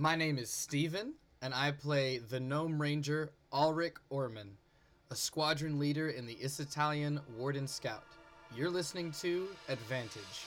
[0.00, 1.12] My name is Steven,
[1.42, 4.56] and I play the Gnome Ranger Ulrich Orman,
[5.10, 8.04] a squadron leader in the Isitalian Warden Scout.
[8.56, 10.46] You're listening to Advantage.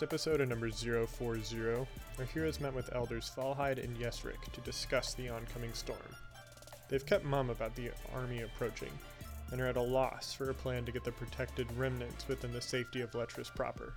[0.00, 1.86] Last episode of number 040,
[2.18, 6.16] our heroes met with elders Falhide and Yesric to discuss the oncoming storm.
[6.88, 8.92] They've kept mum about the army approaching,
[9.52, 12.62] and are at a loss for a plan to get the protected remnants within the
[12.62, 13.92] safety of Letras proper.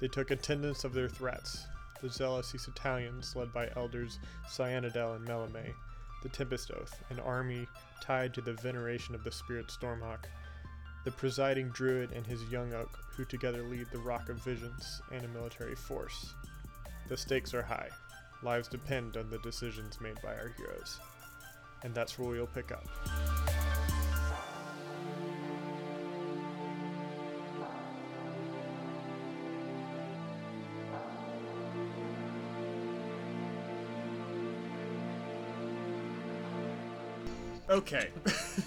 [0.00, 1.64] They took attendance of their threats,
[2.02, 5.74] the zealous Italians led by elders Cyanidel and Melame,
[6.24, 7.68] the Tempest Oath, an army
[8.02, 10.24] tied to the veneration of the spirit Stormhawk,
[11.04, 15.24] the presiding druid and his young oak, who together lead the Rock of Visions and
[15.24, 16.34] a military force.
[17.08, 17.88] The stakes are high.
[18.42, 20.98] Lives depend on the decisions made by our heroes.
[21.82, 22.86] And that's where we'll pick up.
[37.70, 38.10] Okay.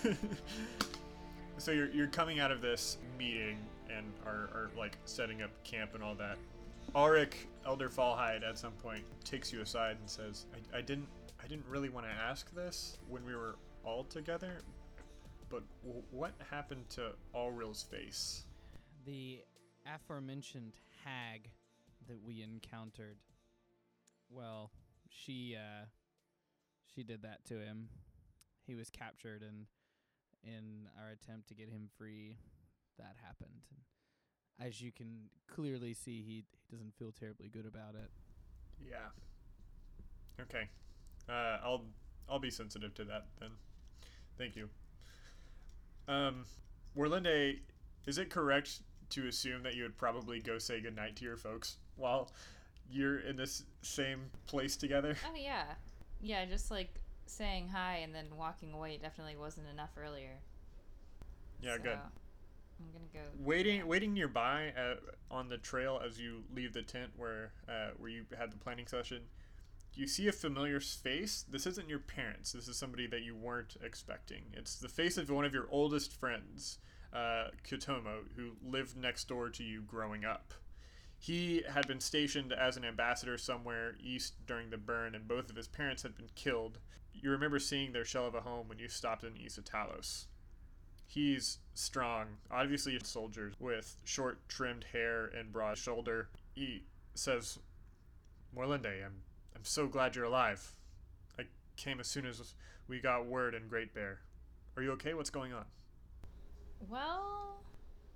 [1.64, 3.58] so you're, you're coming out of this meeting
[3.90, 6.38] and are, are like setting up camp and all that.
[6.94, 11.08] Ulrich Elder Fallhide at some point takes you aside and says, I, I didn't
[11.42, 14.62] I didn't really want to ask this when we were all together,
[15.50, 18.44] but w- what happened to Allril's face?
[19.06, 19.40] The
[19.86, 20.74] aforementioned
[21.06, 21.50] hag
[22.08, 23.18] that we encountered.
[24.30, 24.72] Well,
[25.10, 25.86] she uh
[26.94, 27.88] she did that to him.
[28.68, 29.66] He was captured and
[30.44, 32.38] in our attempt to get him free,
[32.98, 33.64] that happened.
[33.72, 38.10] And as you can clearly see, he he doesn't feel terribly good about it.
[38.80, 39.10] Yeah.
[40.42, 40.70] Okay.
[41.30, 41.86] Uh, I'll
[42.30, 43.52] I'll be sensitive to that then.
[44.38, 44.70] Thank you.
[46.08, 46.46] Um,
[46.98, 47.60] Warlinde,
[48.08, 51.78] is it correct to assume that you would probably go say goodnight to your folks
[51.96, 52.32] while
[52.90, 55.16] you're in this same place together?
[55.30, 55.66] Oh yeah,
[56.22, 56.46] yeah.
[56.46, 60.40] Just like saying hi and then walking away definitely wasn't enough earlier.
[61.62, 61.98] Yeah, So, good.
[62.80, 63.30] I'm gonna go.
[63.40, 64.96] Waiting, waiting nearby uh,
[65.32, 68.88] on the trail as you leave the tent where uh, where you had the planning
[68.88, 69.22] session.
[69.96, 71.46] You see a familiar face.
[71.48, 72.52] This isn't your parents.
[72.52, 74.46] This is somebody that you weren't expecting.
[74.54, 76.80] It's the face of one of your oldest friends,
[77.14, 80.56] uh, Kitomo, who lived next door to you growing up.
[81.24, 85.56] He had been stationed as an ambassador somewhere east during the burn, and both of
[85.56, 86.80] his parents had been killed.
[87.14, 90.26] You remember seeing their shell of a home when you stopped in East Talos.
[91.08, 96.28] He's strong, obviously a soldier with short trimmed hair and broad shoulder.
[96.56, 96.84] He
[97.16, 97.58] says,
[98.54, 99.22] Morlinde, I'm
[99.56, 100.76] I'm so glad you're alive.
[101.40, 101.44] I
[101.78, 102.54] came as soon as
[102.90, 104.20] we got word in Great Bear.
[104.76, 105.14] Are you okay?
[105.14, 105.64] What's going on?
[106.90, 107.64] Well,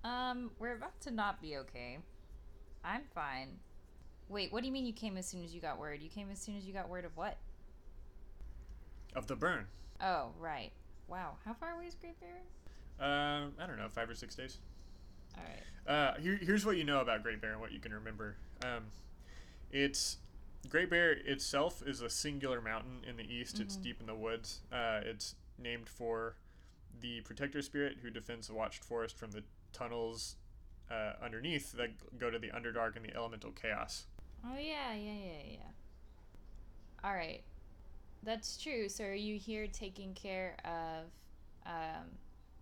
[0.04, 2.00] um, we're about to not be okay.
[2.88, 3.50] I'm fine.
[4.30, 6.02] Wait, what do you mean you came as soon as you got word?
[6.02, 7.38] You came as soon as you got word of what?
[9.14, 9.66] Of the burn.
[10.02, 10.72] Oh, right.
[11.08, 12.30] Wow, how far away is Great Bear?
[13.00, 14.58] Um, I don't know, five or six days.
[15.36, 15.94] All right.
[15.94, 18.38] Uh, here, here's what you know about Great Bear and what you can remember.
[18.64, 18.86] Um,
[19.72, 20.18] it's
[20.70, 23.60] Great Bear itself is a singular mountain in the east.
[23.60, 24.62] It's deep in the woods.
[24.72, 26.36] Uh, it's named for
[27.02, 29.44] the protector spirit who defends the Watch Forest from the
[29.74, 30.36] tunnels
[30.92, 31.90] uh, underneath that
[32.20, 34.06] go to the Underdark and the elemental chaos.
[34.46, 37.04] Oh yeah, yeah, yeah, yeah.
[37.04, 37.44] All right,
[38.24, 38.90] that's true.
[38.90, 41.06] So are you here taking care of
[41.66, 42.06] um,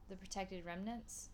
[0.09, 1.29] the protected remnants?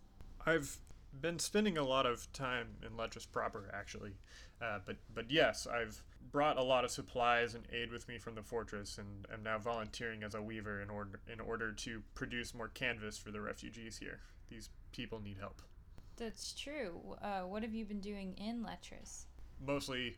[0.45, 0.77] I've
[1.19, 4.13] been spending a lot of time in Letras proper, actually,
[4.61, 8.35] uh, but but yes, I've brought a lot of supplies and aid with me from
[8.35, 12.53] the fortress, and am now volunteering as a weaver in order in order to produce
[12.53, 14.19] more canvas for the refugees here.
[14.49, 15.61] These people need help.
[16.17, 16.99] That's true.
[17.21, 19.25] Uh, what have you been doing in Letras?
[19.65, 20.17] Mostly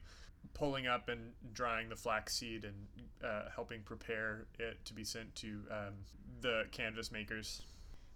[0.54, 2.76] pulling up and drying the flaxseed and
[3.24, 5.94] uh, helping prepare it to be sent to um,
[6.42, 7.64] the canvas makers.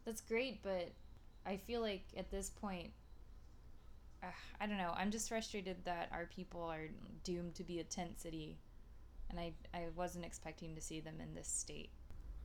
[0.06, 0.91] That's great, but
[1.45, 2.91] I feel like at this point,
[4.23, 4.27] uh,
[4.59, 4.94] I don't know.
[4.95, 6.89] I'm just frustrated that our people are
[7.23, 8.57] doomed to be a tent city,
[9.30, 11.91] and I I wasn't expecting to see them in this state.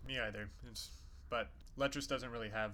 [0.06, 0.48] Me either.
[0.70, 0.90] It's
[1.30, 2.72] but Letras doesn't really have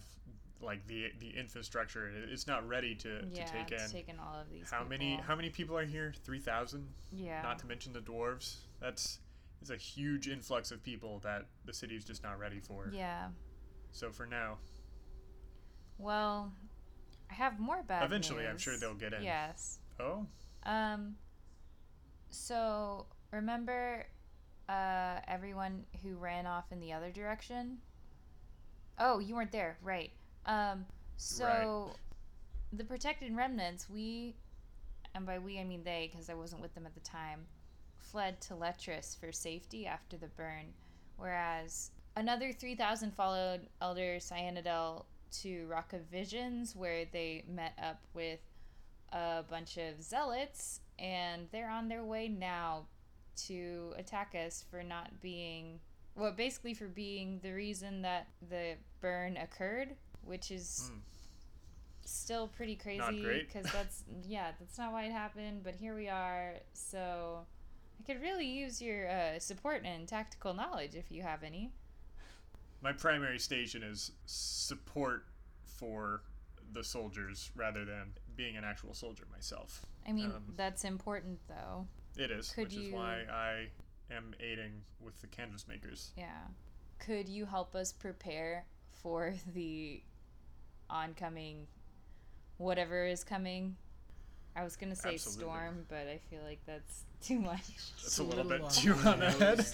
[0.61, 2.11] like the the infrastructure.
[2.31, 3.91] It's not ready to, yeah, to take in.
[3.91, 4.71] taken all of these.
[4.71, 5.25] how many people.
[5.25, 6.13] how many people are here?
[6.25, 6.89] Three thousand.
[7.13, 7.43] Yeah.
[7.43, 8.57] Not to mention the dwarves.
[8.81, 9.21] That's
[9.61, 12.91] it's a huge influx of people that the city's just not ready for.
[12.93, 13.29] yeah.
[13.91, 14.59] So for now,
[15.97, 16.53] Well,
[17.31, 19.23] I have more bad Eventually, I'm sure they'll get in.
[19.23, 19.79] Yes.
[19.99, 20.27] oh,
[20.65, 21.17] Um.
[22.31, 24.07] So remember,
[24.69, 27.79] uh, everyone who ran off in the other direction.
[28.99, 30.11] Oh, you weren't there, right?
[30.49, 30.85] Um.
[31.17, 31.91] So,
[32.73, 34.37] the protected remnants, we,
[35.15, 37.41] and by we I mean they, because I wasn't with them at the time,
[37.99, 40.67] fled to Letras for safety after the burn,
[41.17, 45.07] whereas another three thousand followed Elder Cyanidel
[45.43, 48.41] to Rock of Visions, where they met up with
[49.13, 52.87] a bunch of zealots, and they're on their way now
[53.47, 55.81] to attack us for not being,
[56.15, 59.97] well, basically for being the reason that the burn occurred,
[60.29, 60.99] which is Hmm.
[62.05, 65.63] still pretty crazy because that's yeah, that's not why it happened.
[65.65, 67.45] But here we are, so
[68.01, 71.73] I could really use your uh, support and tactical knowledge if you have any.
[72.81, 75.25] my primary station is support
[75.65, 76.23] for
[76.73, 79.85] the soldiers rather than being an actual soldier myself.
[80.07, 81.87] I mean, Um, that's important though.
[82.17, 83.69] It is, Could which is why I
[84.15, 86.13] am aiding with the canvas makers.
[86.17, 86.47] Yeah.
[86.99, 90.03] Could you help us prepare for the
[90.91, 91.67] oncoming
[92.59, 93.77] whatever is coming?
[94.57, 95.45] I was gonna say Absolutely.
[95.45, 97.63] storm, but I feel like that's too much.
[98.03, 99.67] That's a a little, little bit too on the head.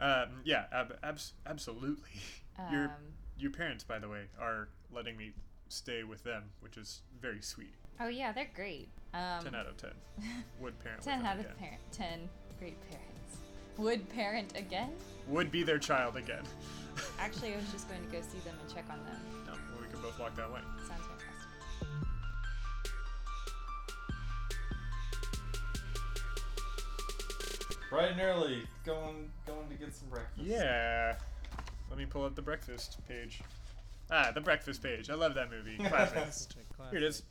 [0.00, 2.10] um, yeah, ab- abs- absolutely.
[2.70, 2.90] Your Um,
[3.38, 5.32] your parents, by the way, are letting me
[5.68, 7.74] stay with them, which is very sweet.
[8.00, 8.88] oh yeah, they're great.
[9.14, 9.92] Um, ten out of ten.
[10.60, 11.80] Would parent with ten them out of parent.
[11.92, 12.28] Ten
[12.58, 13.11] great parents.
[13.78, 14.90] Would parent again?
[15.28, 16.42] Would be their child again.
[17.18, 19.16] Actually, I was just going to go see them and check on them.
[19.46, 20.60] no, well, we can both walk that way.
[20.86, 21.48] Sounds fantastic.
[27.90, 30.46] Bright and early, going going to get some breakfast.
[30.46, 31.16] Yeah.
[31.90, 33.42] Let me pull up the breakfast page.
[34.10, 35.10] Ah, the breakfast page.
[35.10, 35.76] I love that movie.
[35.88, 36.48] Classic.
[36.90, 37.22] Here it is.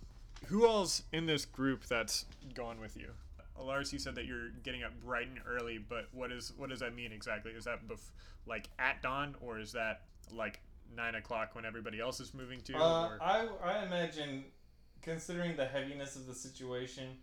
[0.47, 3.09] Who all's in this group that's gone with you?
[3.59, 6.79] Alaris, you said that you're getting up bright and early, but what is what does
[6.79, 7.51] that mean exactly?
[7.51, 8.11] Is that bef-
[8.45, 10.01] like at dawn, or is that
[10.33, 10.59] like
[10.95, 12.75] nine o'clock when everybody else is moving to?
[12.77, 14.45] Uh, I I imagine,
[15.01, 17.17] considering the heaviness of the situation,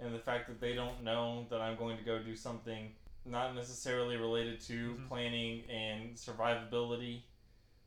[0.00, 2.92] and the fact that they don't know that I'm going to go do something
[3.24, 5.08] not necessarily related to Mhm.
[5.08, 7.22] planning and survivability,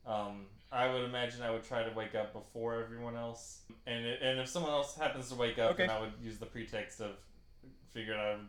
[0.05, 3.61] um, I would imagine I would try to wake up before everyone else.
[3.87, 5.97] And it, and if someone else happens to wake up, then Okay.
[5.97, 7.15] I would use the pretext of
[7.91, 8.47] figuring I'm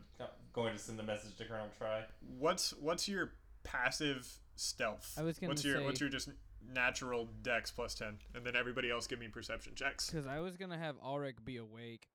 [0.52, 2.02] going to send the message to Colonel Try.
[2.38, 3.32] what's what's your
[3.64, 5.14] passive stealth?
[5.19, 6.28] I was gonna what's your what's your just
[6.72, 10.10] natural dex plus ten, and then everybody else give me perception checks.
[10.10, 12.08] Because I was gonna have Ulrich be awake.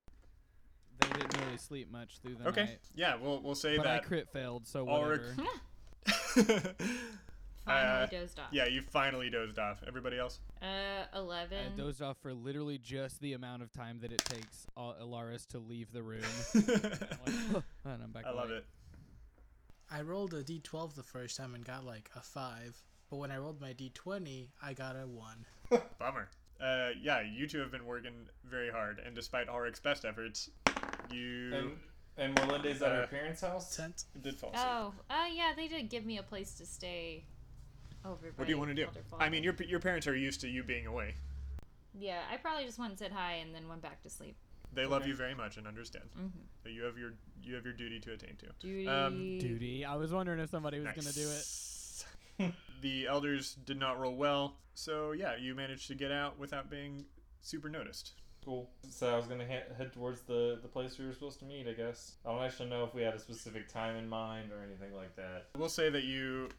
[1.00, 2.80] They didn't really sleep much through the Okay, night.
[2.96, 3.84] yeah, we'll we'll say that.
[3.84, 6.76] But I crit failed, so Ulrich- whatever.
[7.66, 8.48] Finally Uh, dozed off.
[8.52, 9.82] Yeah, you finally dozed off.
[9.88, 10.40] Everybody else?
[10.62, 10.66] Uh,
[11.12, 11.76] I eleven.
[11.76, 15.60] dozed off for literally just the amount of time that it takes Al- Alaris to
[15.60, 16.22] leave the room.
[16.54, 16.66] Like,
[17.86, 18.66] and I'm back I love it.
[19.92, 22.84] I rolled a d12 the first time and got like a 5.
[23.10, 25.46] But when I rolled my d20, I got a 1.
[26.00, 26.30] Bummer.
[26.62, 28.14] Uh, yeah, you two have been working
[28.46, 30.50] very hard, and despite Ulrich's best efforts,
[31.12, 31.72] you And
[32.18, 33.76] and Melinda's at Uh, her parents' house.
[33.76, 34.06] Tent.
[34.22, 34.66] did fall asleep.
[34.66, 37.26] Oh, uh, yeah, they did give me a place to stay.
[38.06, 38.32] Over.
[38.36, 38.88] what do you want to do?
[39.20, 41.16] I mean, your your parents are used to you being away.
[41.98, 44.36] Yeah, I probably just went and said hi and then went back to sleep.
[44.74, 46.06] They love you very much and understand.
[46.18, 46.40] Mm-hmm.
[46.64, 48.48] But you have your you have your duty to attain to.
[48.60, 48.88] Duty.
[48.88, 49.86] Um, Duty.
[49.86, 51.46] I was wondering if somebody was gonna do it.
[52.82, 57.06] The elders did not roll well, so yeah, you managed to get out without being
[57.42, 58.12] super noticed.
[58.44, 58.70] Cool.
[58.90, 61.66] So I was gonna he- head towards the the place we were supposed to meet.
[61.68, 62.18] I guess.
[62.26, 65.16] I don't actually know if we had a specific time in mind or anything like
[65.16, 65.48] that.
[65.58, 66.50] We'll say that you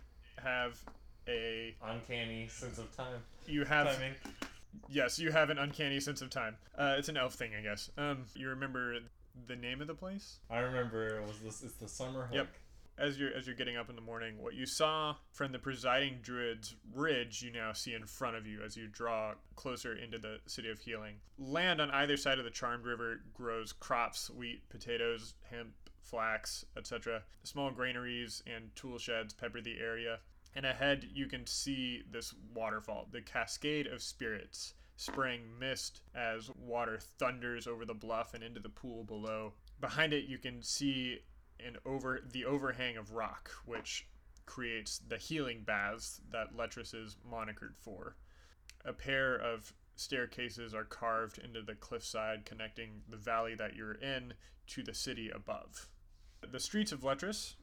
[0.42, 0.82] have
[1.28, 3.20] a Uncanny sense of time.
[3.46, 4.14] you have Timing.
[4.88, 6.56] yes you have an uncanny sense of time.
[6.76, 7.90] Uh, it's an elf thing, I guess.
[7.98, 8.98] Um, you remember
[9.46, 10.38] the name of the place?
[10.50, 11.62] I remember it was this.
[11.62, 12.34] It's the summer hook.
[12.34, 12.48] Yep.
[12.98, 16.20] As you're as you're getting up in the morning, what you saw from the presiding
[16.22, 20.38] druid's ridge, you now see in front of you as you draw closer into the
[20.46, 21.16] city of healing.
[21.38, 27.22] Land on either side of the Charmed River grows crops: wheat, potatoes, hemp, flax, etc.
[27.42, 30.20] Small granaries and tool sheds pepper the area.
[30.56, 36.98] And ahead, you can see this waterfall, the cascade of spirits spraying mist as water
[37.18, 39.52] thunders over the bluff and into the pool below.
[39.78, 41.18] Behind it, you can see
[41.60, 44.08] an over the overhang of rock, which
[44.46, 48.16] creates the healing baths that Letras is monikered for.
[48.86, 54.32] A pair of staircases are carved into the cliffside connecting the valley that you're in
[54.68, 55.88] to the city above.
[56.50, 57.56] The streets of Letras,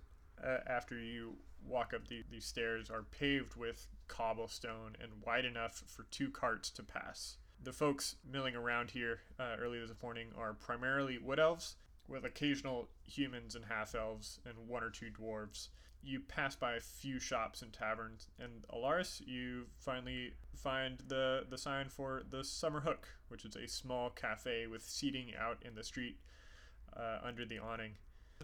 [0.43, 5.84] uh, after you walk up the, these stairs, are paved with cobblestone and wide enough
[5.88, 7.38] for two carts to pass.
[7.62, 11.75] The folks milling around here uh, early this morning are primarily wood elves,
[12.08, 15.70] with occasional humans and half elves and one or two dwarves.
[16.03, 21.58] You pass by a few shops and taverns, and Alaris, you finally find the, the
[21.58, 25.84] sign for the Summer Hook, which is a small cafe with seating out in the
[25.84, 26.17] street
[26.98, 27.93] uh, under the awning.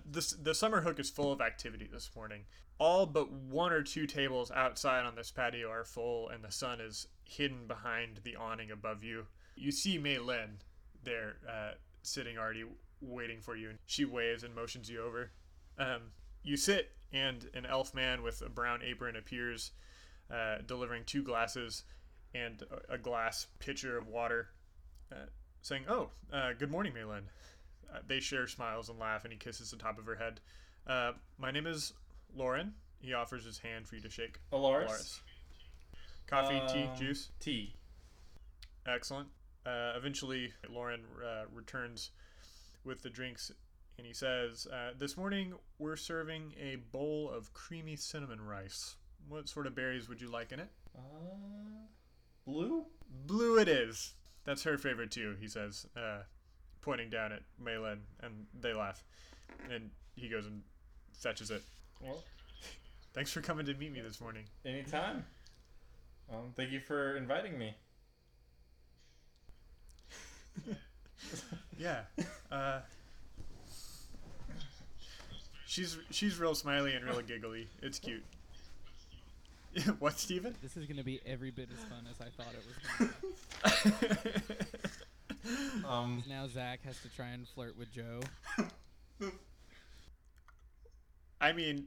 [0.06, 2.44] This, the Summer Hook is full of activity this morning.
[2.80, 6.80] All but one or two tables outside on this patio are full, and the sun
[6.80, 9.28] is hidden behind the awning above you.
[9.56, 10.60] You see Mei Lin
[11.04, 12.64] there, uh, sitting already
[13.02, 13.70] waiting for you.
[13.70, 15.32] and She waves and motions you over.
[15.78, 16.12] Um,
[16.44, 19.72] you sit, and an elf man with a brown apron appears,
[20.32, 21.84] uh, delivering two glasses
[22.34, 24.50] and a, glass pitcher of water,
[25.12, 25.26] uh,
[25.62, 27.59] saying, "Oh, uh, good morning, Mei Lin." Uh,
[28.08, 30.40] they share smiles and laugh, and he kisses the top of her head.
[30.88, 31.94] Uh, my name is
[32.36, 32.74] Lauren.
[33.00, 34.40] He offers his hand for you to shake.
[34.52, 34.88] Alaris.
[34.88, 35.20] Alaris.
[36.28, 37.30] Coffee, tea, Um, juice.
[37.40, 37.74] Tea.
[38.86, 39.30] Excellent.
[39.66, 42.12] Uh, eventually, Lauren uh, returns
[42.84, 43.52] with the drinks
[43.98, 48.96] and he says, uh, This morning we're serving a bowl of creamy cinnamon rice.
[49.28, 50.70] What sort of berries would you like in it?
[50.98, 51.02] Uh,
[52.46, 52.86] blue?
[53.26, 54.14] Blue it is.
[54.46, 56.22] That's her favorite too, he says, uh,
[56.82, 59.04] pointing down at Mei Lin, and they laugh.
[59.72, 60.62] And he goes and
[61.14, 61.64] fetches it.
[62.02, 62.24] Well,
[63.14, 64.44] Thanks for coming to meet me this morning.
[64.66, 65.26] anytime.
[66.32, 67.74] Um, thank you for inviting me.
[71.78, 72.02] Yeah.
[72.52, 72.80] Uh,
[75.66, 77.68] she's she's real smiley and real giggly.
[77.82, 78.24] It's cute.
[80.00, 80.56] what, Steven?
[80.62, 82.64] This is gonna be every bit as fun as I thought it
[83.96, 84.82] was.
[85.50, 85.86] Gonna be.
[85.88, 88.20] Um, Now Zach has to try and flirt with Joe.
[91.42, 91.86] I mean,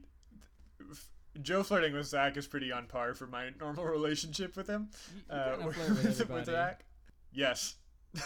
[1.41, 4.89] Joe flirting with Zach is pretty on par for my normal relationship with him.
[5.15, 6.45] You- you Uh, gotta flirt with.
[6.45, 6.85] Zach.
[7.31, 7.75] Yes.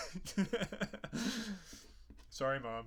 [2.30, 2.86] Sorry, mom.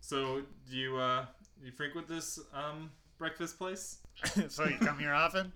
[0.00, 1.26] so do you uh
[1.62, 3.98] you frequent this um breakfast place?
[4.48, 5.52] so you come here often?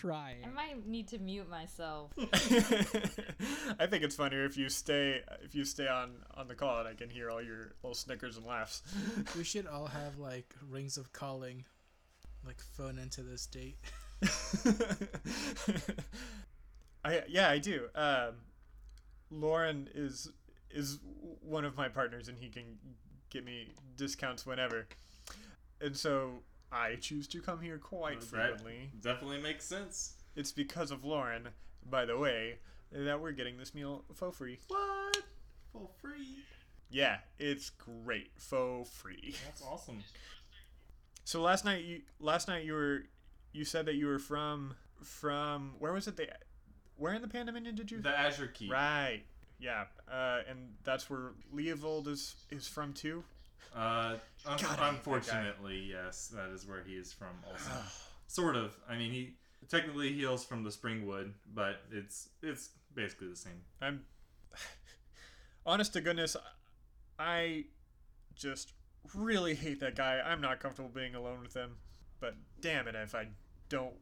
[0.00, 0.44] He's trying.
[0.44, 2.12] I might need to mute myself.
[2.18, 6.88] I think it's funnier if you stay if you stay on on the call and
[6.88, 8.82] I can hear all your little snickers and laughs.
[9.36, 11.64] We should all have like rings of calling,
[12.44, 13.78] like phone into this date.
[17.04, 17.88] I yeah I do.
[17.94, 18.34] Um,
[19.30, 20.30] Lauren is
[20.70, 20.98] is
[21.42, 22.78] one of my partners and he can
[23.30, 24.86] get me discounts whenever,
[25.80, 26.42] and so
[26.72, 28.90] I choose to come here quite frequently.
[29.02, 30.14] definitely makes sense.
[30.36, 31.48] It's because of Lauren,
[31.88, 32.58] by the way,
[32.92, 34.58] that we're getting this meal faux free.
[34.68, 35.18] What?
[35.72, 36.44] For free?
[36.90, 39.34] Yeah, it's great, faux free.
[39.44, 40.02] That's awesome.
[41.24, 43.04] So last night you last night you were
[43.52, 46.28] you said that you were from from where was it the
[46.96, 48.68] where in the Pandemonium did you The Azure Key.
[48.70, 49.22] right
[49.60, 53.22] yeah uh, and that's where Leovold is is from too
[53.74, 57.28] Uh, un- God, I that unfortunately, yes, that is where he is from.
[57.48, 57.70] Also,
[58.26, 58.76] sort of.
[58.88, 59.34] I mean, he
[59.68, 63.62] technically heals from the Springwood, but it's it's basically the same.
[63.80, 64.04] I'm
[65.66, 66.36] honest to goodness
[67.18, 67.64] I
[68.34, 68.72] just
[69.14, 71.76] really hate that guy I'm not comfortable being alone with him
[72.20, 73.28] but damn it if I
[73.68, 73.94] don't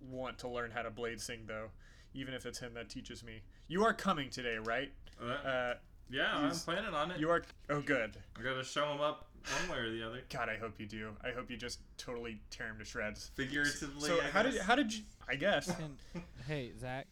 [0.00, 1.68] want to learn how to blade sing though
[2.14, 5.74] even if it's him that teaches me you are coming today right Uh,
[6.10, 7.20] yeah, I'm planning on it.
[7.20, 8.16] You are oh good.
[8.38, 9.28] I gotta show him up
[9.68, 10.22] one way or the other.
[10.30, 11.10] God, I hope you do.
[11.22, 13.30] I hope you just totally tear him to shreds.
[13.34, 14.08] Figuratively.
[14.08, 14.62] So I how did guess.
[14.62, 15.02] how did you?
[15.28, 15.68] I guess.
[15.78, 15.98] And
[16.46, 17.06] hey, Zach,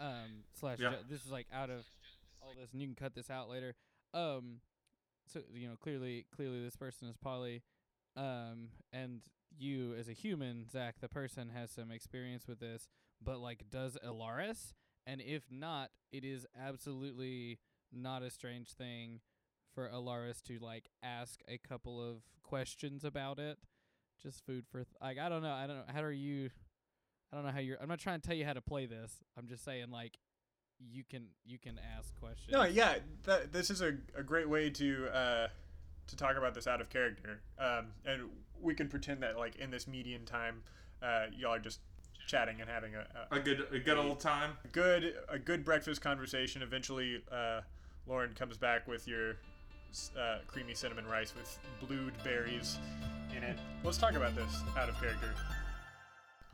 [0.00, 0.90] um, slash, Yeah.
[0.90, 1.84] Joe, this is like out of
[2.40, 3.74] all this, and you can cut this out later.
[4.14, 4.60] Um,
[5.28, 7.62] so you know, clearly, clearly, this person is Polly,
[8.16, 9.20] um, and
[9.58, 12.88] you as a human, Zach, the person, has some experience with this.
[13.24, 14.74] But like, does Alaris?
[15.06, 17.58] And if not, it is absolutely
[17.92, 19.20] not a strange thing
[19.74, 23.58] for Alaris to like ask a couple of questions about it.
[24.22, 25.52] Just food for th- like I don't know.
[25.52, 25.92] I don't know.
[25.92, 26.50] How are you?
[27.32, 27.78] I don't know how you're.
[27.80, 29.16] I'm not trying to tell you how to play this.
[29.38, 30.18] I'm just saying like
[30.78, 32.50] you can you can ask questions.
[32.52, 35.48] No, yeah, that, this is a, a great way to uh,
[36.08, 38.28] to talk about this out of character, um, and
[38.60, 40.62] we can pretend that like in this median time,
[41.02, 41.80] uh, y'all are just
[42.26, 44.52] chatting and having a, a A good a good old time.
[44.72, 46.62] good a good breakfast conversation.
[46.62, 47.62] Eventually, uh,
[48.06, 49.36] Lauren comes back with your
[50.18, 52.78] uh, creamy cinnamon rice with blued berries
[53.36, 53.58] in it.
[53.84, 55.34] Let's talk about this out of character.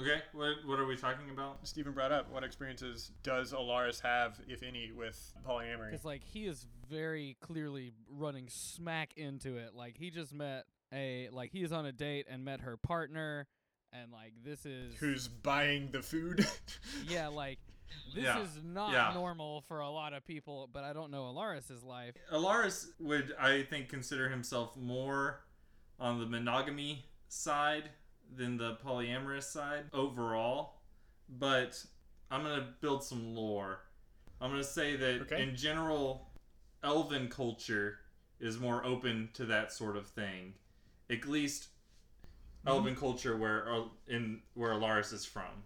[0.01, 1.59] Okay, what what are we talking about?
[1.65, 5.91] Stephen brought up what experiences does Alaris have, if any, with polyamory?
[5.91, 9.75] Because like he is very clearly running smack into it.
[9.75, 13.49] Like he just met a like he is on a date and met her partner,
[13.93, 16.47] and like this is Who's buying the food?
[17.09, 17.59] yeah like
[18.15, 19.13] this Yeah, is not yeah.
[19.15, 20.69] normal for a lot of people.
[20.73, 22.15] But I don't know Alaris's life.
[22.33, 25.41] Alaris would, I think, consider himself more
[26.01, 27.91] on the monogamy side
[28.37, 30.75] than the polyamorous side overall.
[31.29, 31.83] But
[32.31, 33.81] I'm going to build some lore.
[34.41, 35.43] I'm going to say that Okay.
[35.43, 36.31] in general,
[36.85, 37.99] elven culture
[38.41, 40.55] is more open to that sort of thing.
[41.11, 41.69] At least
[42.67, 45.65] elven culture where uh, in where Alaris is from.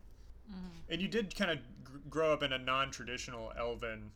[0.88, 4.10] And you did kind of gr- grow up in a non-traditional elven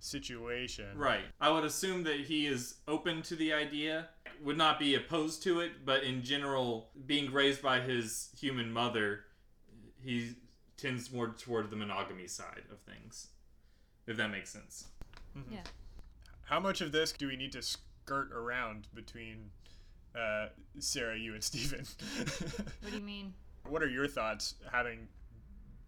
[0.00, 1.24] situation, Right.
[1.40, 4.08] I would assume that he is open to the idea,
[4.42, 9.24] would not be opposed to it, but in general, being raised by his human mother,
[10.02, 10.34] he
[10.76, 13.28] tends more toward the monogamy side of things.
[14.06, 14.86] If that makes sense.
[15.50, 15.58] Yeah.
[16.44, 19.50] How much of this do we need to skirt around between
[20.18, 20.46] uh,
[20.78, 21.84] Sarah, you, and Stephen?
[22.80, 23.34] What do you mean?
[23.68, 25.08] what are your thoughts, having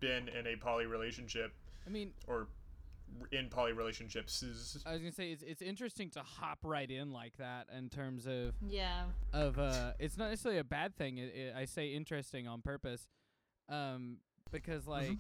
[0.01, 1.53] been in a poly relationship
[1.87, 2.49] I mean, or
[3.33, 4.43] in poly relationships?
[4.43, 7.89] Is I was gonna say it's it's interesting to hop right in like that in
[7.89, 9.05] terms of Yeah.
[9.33, 13.09] of uh it's not necessarily a bad thing it, it, i say interesting on purpose
[13.69, 14.19] um
[14.53, 15.19] because like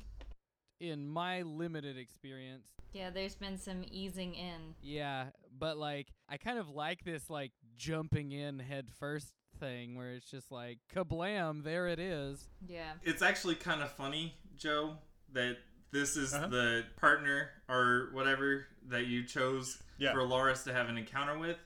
[0.80, 4.74] in my limited experience Yeah, there's been some easing in.
[4.82, 5.26] yeah
[5.58, 10.30] but like i kind of like this like jumping in head first thing where it's
[10.30, 12.92] just like kablam there it is Yeah.
[13.02, 14.98] It's actually kind of funny, Joe,
[15.32, 15.56] that
[15.90, 16.46] this is Uh-huh.
[16.48, 20.12] the partner or whatever that you chose Yeah.
[20.12, 21.56] for Loris to have an encounter with.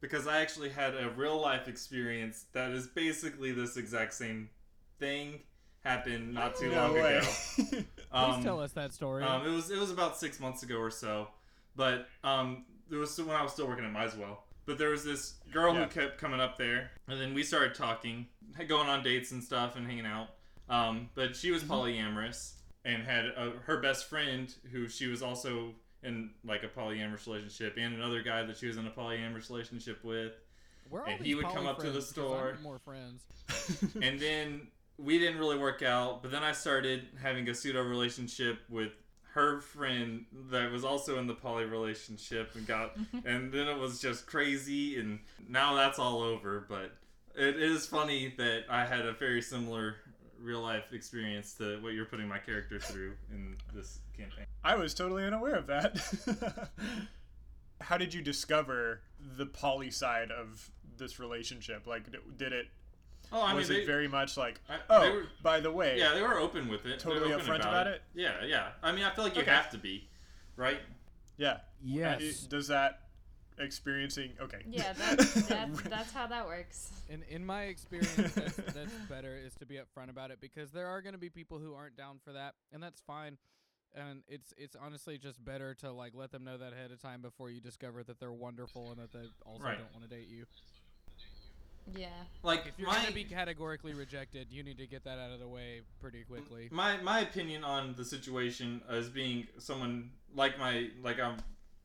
[0.00, 4.50] Because I actually had a real life experience that is basically this exact same
[4.98, 5.42] thing
[5.84, 7.16] happened not too no long way.
[7.18, 7.26] ago.
[7.56, 10.76] please Um, tell us that story um, it was it was about six months ago
[10.76, 11.28] or so,
[11.74, 14.38] but um, it was when I was still working at Miswell.
[14.66, 15.84] But there was this girl Yeah.
[15.84, 18.28] who kept coming up there, and then we started talking,
[18.68, 20.28] going on dates and stuff, and hanging out.
[20.68, 22.52] Um, but she was polyamorous
[22.84, 27.76] and had a, her best friend who she was also in like a polyamorous relationship,
[27.78, 30.32] and another guy that she was in a polyamorous relationship with.
[30.90, 32.12] Where are and he would come up to the friends?
[32.12, 32.58] 'Cause I store.
[32.62, 33.22] more friends
[34.02, 36.22] and then we didn't really work out.
[36.22, 38.92] But then I started having a pseudo relationship with
[39.34, 44.00] her friend that was also in the poly relationship and got, and then it was
[44.00, 44.98] just crazy.
[44.98, 46.66] And now that's all over.
[46.68, 46.92] But
[47.34, 49.96] it is funny that I had a very similar
[50.42, 54.46] real life experience to what you're putting my character through in this campaign.
[54.64, 56.68] I was totally unaware of that.
[57.80, 59.00] How did you discover
[59.36, 61.86] the poly side of this relationship?
[61.86, 62.04] Like,
[62.36, 62.66] did it
[63.34, 65.98] Oh, I was mean, it they, very much like, I- oh, were- by the way,
[65.98, 67.00] yeah, they were open with it.
[67.02, 68.02] They were Totally open upfront about it?
[68.14, 68.68] Yeah, yeah.
[68.82, 69.50] I mean, I feel like you Okay.
[69.50, 70.08] have to be,
[70.56, 70.78] right?
[71.38, 71.60] yeah.
[71.82, 73.00] yes Uh, Does that
[73.58, 74.32] experiencing?
[74.40, 74.58] Okay.
[74.68, 76.90] Yeah, that's that's that's how that works.
[77.08, 80.86] In in my experience, that's, that's better is to be upfront about it because there
[80.86, 83.38] are going to be people who aren't down for that, and that's fine.
[83.94, 87.20] And it's it's honestly just better to like let them know that ahead of time
[87.20, 89.76] before you discover that they're wonderful and that they also Right.
[89.78, 90.46] don't want to date you.
[91.94, 92.06] Yeah.
[92.42, 95.32] Like If you're my going to be categorically rejected, you need to get that out
[95.32, 96.68] of the way pretty quickly.
[96.70, 101.36] my my opinion on the situation as being someone like my like I'm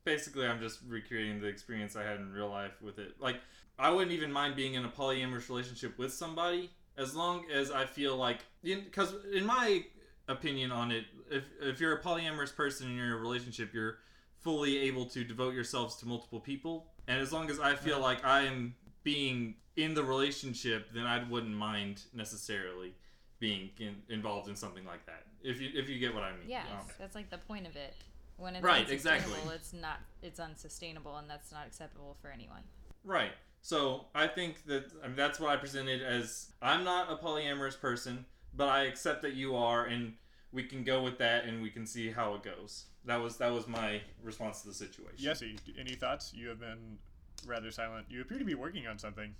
[0.07, 3.15] basically I'm just recreating the experience I had in real life with it.
[3.19, 3.41] Like
[3.77, 7.85] I wouldn't even mind being in a polyamorous relationship with somebody as long as I
[7.85, 9.83] feel like because in my
[10.29, 13.97] opinion on it, if if you're a polyamorous person and you're in a relationship, you're
[14.39, 18.23] fully able to devote yourselves to multiple people, and as long as I feel like
[18.23, 22.93] I'm being in the relationship, then I wouldn't mind necessarily
[23.39, 25.25] being in, involved in something like that.
[25.43, 26.47] If you if you get what I mean.
[26.47, 26.61] Yeah.
[26.61, 27.93] Um, That's like the point of it.
[28.37, 29.55] When it's Right, unsustainable, exactly.
[29.55, 32.61] it's not it's unsustainable and that's not acceptable for anyone.
[33.03, 33.31] Right.
[33.61, 37.79] So I think that I mean, that's what I presented as I'm not a polyamorous
[37.79, 40.13] person, but I accept that you are, and
[40.51, 42.85] we can go with that, and we can see how it goes.
[43.05, 45.17] That was that was my response to the situation.
[45.19, 46.31] Yesy, any thoughts?
[46.33, 46.97] You have been
[47.45, 48.05] rather silent.
[48.09, 49.33] You appear to be working on something.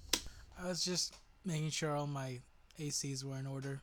[0.60, 2.39] I was just making sure all my
[2.79, 3.81] ACs were in order.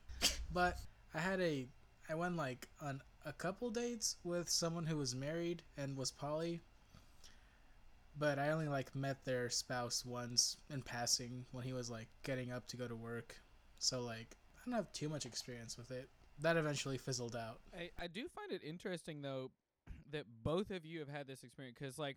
[0.52, 0.78] But
[1.14, 1.66] I had a
[2.08, 6.60] I went like on a couple dates with someone who was married and was poly.
[8.16, 12.52] but I only like met their spouse once in passing when he was like getting
[12.52, 13.34] up to go to work.
[13.78, 16.08] So like I don't have too much experience with it.
[16.40, 17.60] That eventually fizzled out.
[17.76, 19.50] I, I do find it interesting though
[20.12, 22.16] that both of you have had this experience because like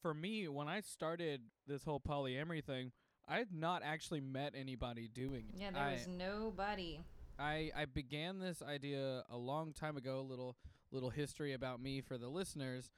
[0.00, 2.90] for me when I started this whole polyamory thing,
[3.28, 5.60] I had not actually met anybody doing it.
[5.60, 6.98] Yeah, there I, was nobody.
[7.38, 10.20] I I began this idea a long time ago.
[10.20, 10.56] A little
[10.90, 12.90] little history about me for the listeners.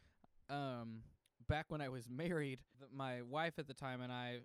[0.51, 1.01] Um,
[1.49, 2.61] back when I was married,
[2.93, 4.41] my wife at the time and I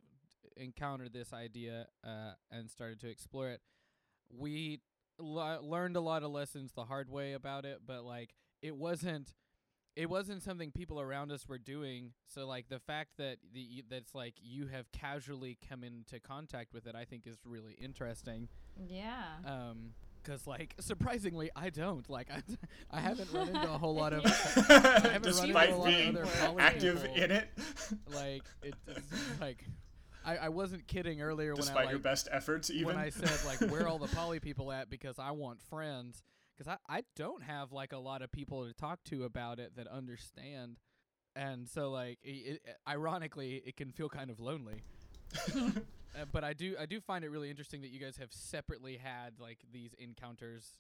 [0.58, 3.62] encountered this idea uh, and started to explore it.
[4.30, 4.82] We
[5.20, 9.34] l- learned a lot of lessons the hard way about it, but like it wasn't
[9.96, 12.12] it wasn't something people around us were doing.
[12.28, 16.88] So like the fact that the that's like you have casually come into contact with
[16.88, 18.48] it, I think is really interesting.
[18.88, 19.24] Yeah.
[19.46, 19.92] Um,
[20.24, 22.42] cause like surprisingly, I don't like I,
[22.92, 24.26] I haven't run into a whole lot of
[24.70, 27.24] I haven't run into a Despite lot of being other poly active people.
[27.24, 27.50] in it,
[28.14, 29.66] like it, it's like
[30.26, 33.10] I, I wasn't kidding earlier when I despite like your best efforts, even when I
[33.10, 36.22] said like where are all the poly people at because I want friends
[36.60, 39.76] because I, I don't have like a lot of people to talk to about it
[39.78, 40.78] that understand
[41.36, 44.82] and so like i it, ironically it can feel kind of lonely
[45.56, 48.98] uh, but I do I do find it really interesting that you guys have separately
[48.98, 50.80] had like these encounters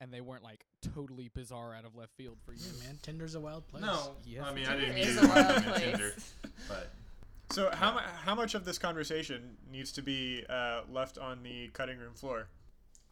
[0.00, 0.64] and they weren't like
[0.94, 3.82] totally bizarre out of left field for you Yeah, man, Tinder's a wild place.
[3.82, 5.80] No, Yes, I mean I didn't is use a wild it place.
[5.80, 6.14] Tinder,
[6.68, 6.92] but
[7.50, 11.98] So how how much of this conversation needs to be uh, left on the cutting
[11.98, 12.46] room floor?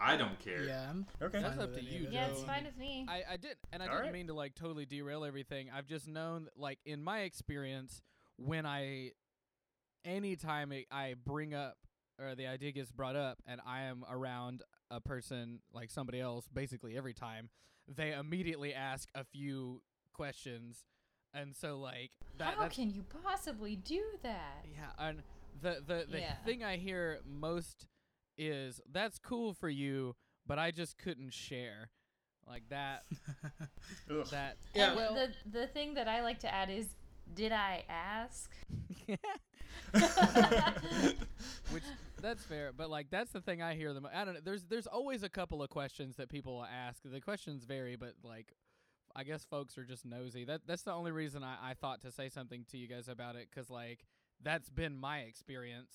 [0.01, 0.65] I don't care.
[0.65, 1.41] Yeah, I'm Okay.
[1.41, 2.15] That's fine up with to any you, of it.
[2.15, 3.07] Yeah, it's fine with me.
[3.09, 4.13] I, I did, and I All didn't right.
[4.13, 5.69] mean to like totally derail everything.
[5.75, 8.03] I've just known, that, like in my experience,
[8.37, 9.13] when I,
[10.05, 11.77] anytime it, I bring up
[12.19, 16.49] or the idea gets brought up, and I am around a person like somebody else,
[16.53, 17.51] basically every time,
[17.95, 19.83] they immediately ask a few
[20.15, 20.87] questions,
[21.35, 22.55] and so like that.
[22.55, 24.65] How that's, can you possibly do that?
[24.65, 25.23] yeah, and
[25.61, 26.35] the the the Yeah.
[26.45, 27.87] thing I hear most
[28.38, 30.14] is that's cool for you,
[30.46, 31.90] but I just couldn't share,
[32.49, 33.05] like that.
[34.31, 34.92] That Yeah.
[34.92, 36.87] Oh, well, the the thing that I like to add is,
[37.35, 38.51] did I ask?
[41.70, 41.83] Which
[42.20, 44.09] that's fair, but like that's the thing I hear them.
[44.12, 44.40] I don't know.
[44.42, 47.03] There's there's always a couple of questions that people will ask.
[47.05, 48.55] The questions vary, but like
[49.14, 50.44] I guess folks are just nosy.
[50.44, 53.37] That that's the only reason I, I thought to say something to you guys about
[53.37, 54.05] it, because like
[54.42, 55.92] that's been my experience.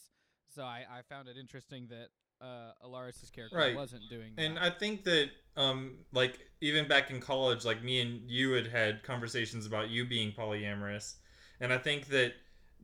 [0.54, 2.10] So I, I found it interesting that
[2.42, 3.76] uh, Alaris's character Right.
[3.76, 4.42] wasn't doing that.
[4.44, 8.68] And I think that, um, like even back in college, like me and you had
[8.68, 11.16] had conversations about you being polyamorous,
[11.60, 12.34] and I think that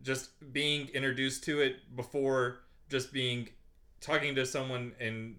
[0.04, 3.50] just being introduced to it before just being
[4.00, 5.38] talking to someone in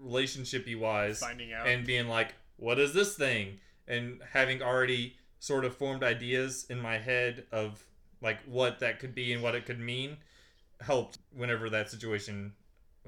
[0.00, 1.66] relationshipy wise Finding out.
[1.66, 6.80] and being like, "What is this thing?" and having already sort of formed ideas in
[6.80, 7.84] my head of
[8.20, 10.16] like what that could be and what it could mean
[10.80, 12.52] helped whenever that situation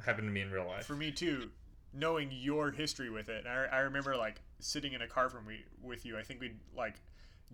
[0.05, 0.85] happened to me in real life.
[0.87, 1.51] for me too
[1.93, 5.65] knowing your history with it I, I remember like sitting in a car from we
[5.83, 6.97] with you i think we like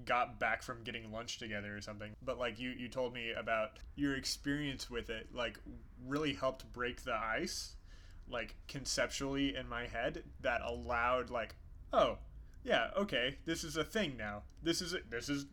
[0.04, 3.78] got back from getting lunch together or something but like you you told me about
[3.94, 5.58] your experience with it like
[6.04, 7.76] really helped break the ice
[8.28, 11.54] like conceptually in my head that allowed like
[11.92, 12.18] oh
[12.64, 15.46] yeah okay this is a thing now this is a, this is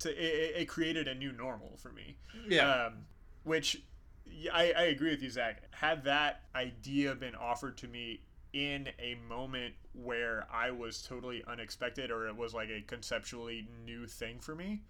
[0.00, 2.16] to, it, it created a new normal for me
[2.48, 2.86] Yeah.
[2.86, 2.92] um,
[3.44, 3.80] which yeah,
[4.52, 5.62] I, I agree with you, Zach.
[5.70, 8.20] Had that idea been offered to me
[8.52, 14.06] in a moment where I was totally unexpected or it was like a conceptually new
[14.06, 14.82] thing for me,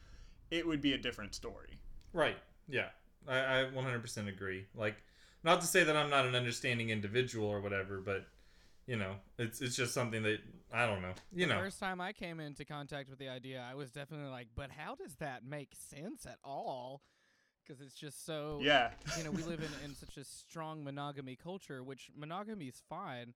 [0.50, 1.80] it would be a different story.
[2.12, 2.38] Right.
[2.68, 2.88] Yeah.
[3.26, 4.66] I, I 100% agree.
[4.74, 5.02] Like,
[5.44, 8.26] not to say that I'm not an understanding individual or whatever, but
[8.86, 10.38] you know, it's it's just something that
[10.72, 11.12] I don't know.
[11.32, 11.60] You the know.
[11.60, 14.94] first time I came into contact with the idea, I was definitely like, but how
[14.94, 17.02] does that make sense at all?
[17.68, 18.90] Because it's just so Yeah.
[19.18, 23.34] you know, we live in, in such a strong monogamy culture, which monogamy is fine,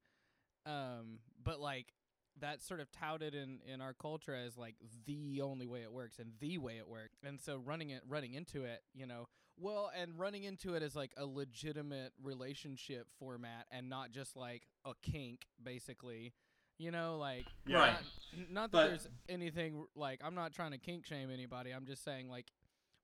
[0.66, 1.92] um, but like
[2.40, 6.18] that's sort of touted in in our culture as like the only way it works
[6.18, 7.18] and the way it works.
[7.24, 9.26] And so running it, running into it, you know,
[9.58, 14.62] well, and running into it as like a legitimate relationship format and not just like
[14.86, 16.32] a kink, basically.
[16.78, 17.78] You know, like Yeah.
[17.78, 21.70] Not, not that But- there's anything like I'm not trying to kink shame anybody.
[21.70, 22.46] I'm just saying like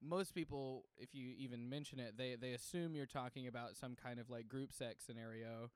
[0.02, 4.18] most people, if you even mention it, they they assume you're talking about some kind
[4.18, 5.70] of like group sex scenario,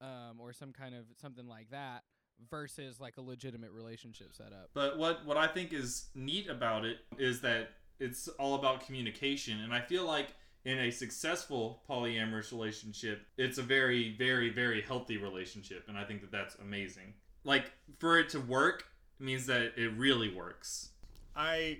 [0.00, 2.04] um, or some kind of something like that,
[2.50, 4.70] versus like a legitimate relationship setup.
[4.74, 9.60] But what what I think is neat about it is that it's all about communication,
[9.60, 10.28] and I feel like
[10.64, 16.20] in a successful polyamorous relationship, it's a very very very healthy relationship, and I think
[16.22, 17.14] that that's amazing.
[17.44, 18.84] Like for it to work
[19.18, 20.90] means that it really works.
[21.34, 21.78] I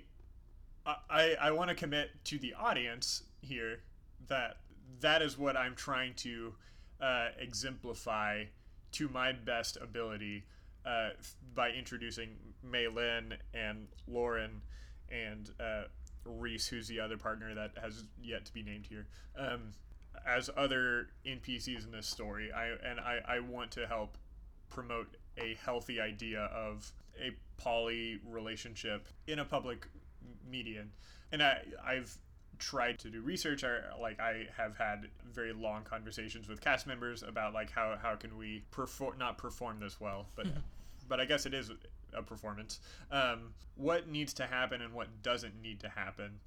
[0.85, 3.81] I, I, want to commit to the audience here
[4.27, 4.57] that
[5.01, 6.53] that is what I'm trying to
[7.01, 8.45] uh, exemplify
[8.93, 10.45] to my best ability
[10.85, 11.09] uh,
[11.53, 12.29] by introducing
[12.63, 14.61] Mei Lin and Lauren
[15.11, 15.83] and uh,
[16.25, 19.73] Reese, who's the other partner that has yet to be named here, um,
[20.27, 22.51] as other NPCs in this story.
[22.51, 24.17] I and I, I want to help
[24.69, 29.87] promote a healthy idea of a poly relationship in a public
[30.49, 30.91] median.
[31.31, 32.17] And I I've
[32.57, 37.23] tried to do research or like I have had very long conversations with cast members
[37.23, 40.47] about like how how can we perform not perform this well, but
[41.07, 41.71] but I guess it is
[42.13, 42.79] a performance.
[43.11, 46.39] Um, what needs to happen and what doesn't need to happen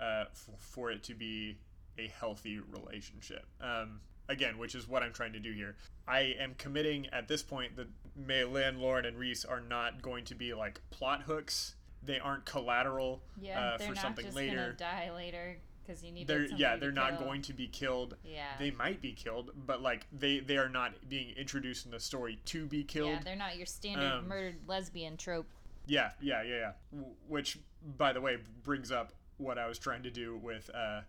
[0.00, 1.56] uh, f- for it to be
[1.98, 3.46] a healthy relationship.
[3.60, 5.76] Um, again, which is what I'm trying to do here.
[6.06, 10.24] I am committing at this point that Mei Lin, Lauren, and Reese are not going
[10.26, 11.74] to be like plot hooks.
[12.02, 14.56] They aren't collateral Yeah, uh, they're for not something just later.
[14.56, 16.26] gonna die later because you need.
[16.28, 17.26] They're yeah, they're to not kill.
[17.26, 18.16] going to be killed.
[18.24, 18.44] Yeah.
[18.58, 22.38] They might be killed, but like they they are not being introduced in the story
[22.46, 23.10] to be killed.
[23.10, 25.46] Yeah, they're not your standard Um, murdered lesbian trope.
[25.86, 26.72] Yeah, yeah, yeah, yeah.
[26.92, 27.58] W- Which,
[27.96, 31.02] by the way, brings up what I was trying to do with uh,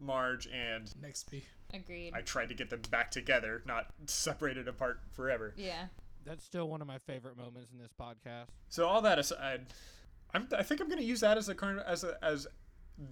[0.00, 1.44] Marge, and Next be.
[1.72, 2.12] Agreed.
[2.14, 5.54] I tried to get them back together, not separated apart forever.
[5.56, 5.86] yeah.
[6.24, 8.48] That's still one of my favorite moments in this podcast.
[8.68, 9.66] So all that aside,
[10.34, 12.46] I'm, I think I'm gonna use that as a as a, as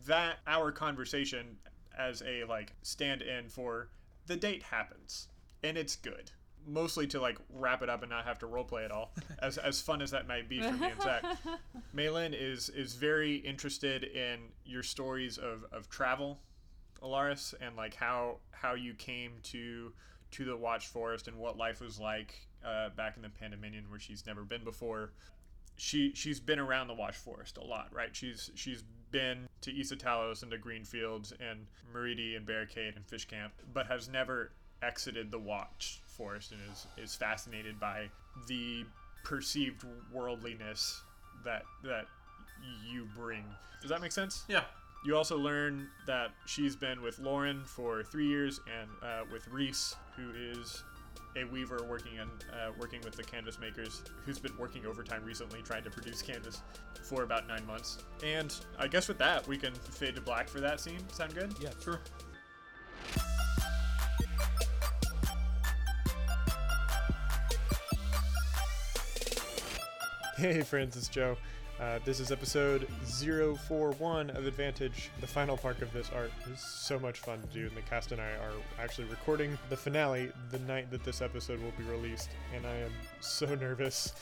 [0.07, 1.57] that our conversation
[1.97, 3.89] as a like stand-in for
[4.27, 5.29] the date happens,
[5.63, 6.31] and it's good.
[6.69, 9.81] Mostly to like wrap it up and not have to roleplay at all, as as
[9.81, 11.25] fun as that might be for me and Zach.
[11.93, 16.41] Mei Lin is is very interested in your stories of, of travel,
[17.03, 19.93] Alaris, and like how how you came to
[20.33, 24.01] to the Watch Forest and what life was like uh, back in the Pandemonium where
[24.01, 25.13] she's never been before.
[25.77, 28.15] She she's been around the Watch Forest a lot, right?
[28.15, 33.27] She's she's been to Issa Talos and to Greenfields and Meridi and Barricade and Fish
[33.27, 38.09] Camp, but has never exited the Watch Forest and is is fascinated by
[38.49, 38.85] the
[39.25, 41.03] perceived worldliness
[41.45, 42.07] that that
[42.91, 43.45] you bring.
[43.81, 44.45] Does that make sense?
[44.49, 44.65] Yeah.
[45.05, 49.95] You also learn that she's been with Lauren for three years and uh, with Reese,
[50.17, 50.83] who is
[51.37, 55.63] a weaver working in, uh, working with the canvas makers, who's been working overtime recently
[55.63, 56.63] trying to produce canvas
[57.03, 57.99] for about nine months.
[58.25, 61.01] And I guess with that, we can fade to black for that scene.
[61.13, 61.55] Sound good?
[61.61, 62.01] Yeah, Sure.
[70.37, 71.39] Hey friends, it's Joe.
[71.79, 75.11] Uh, this is episode 041 of Advantage.
[75.21, 78.13] The final part of this arc is so much fun to do, and the cast
[78.13, 82.31] and I are actually recording the finale the night that this episode will be released,
[82.55, 84.15] and I am so nervous.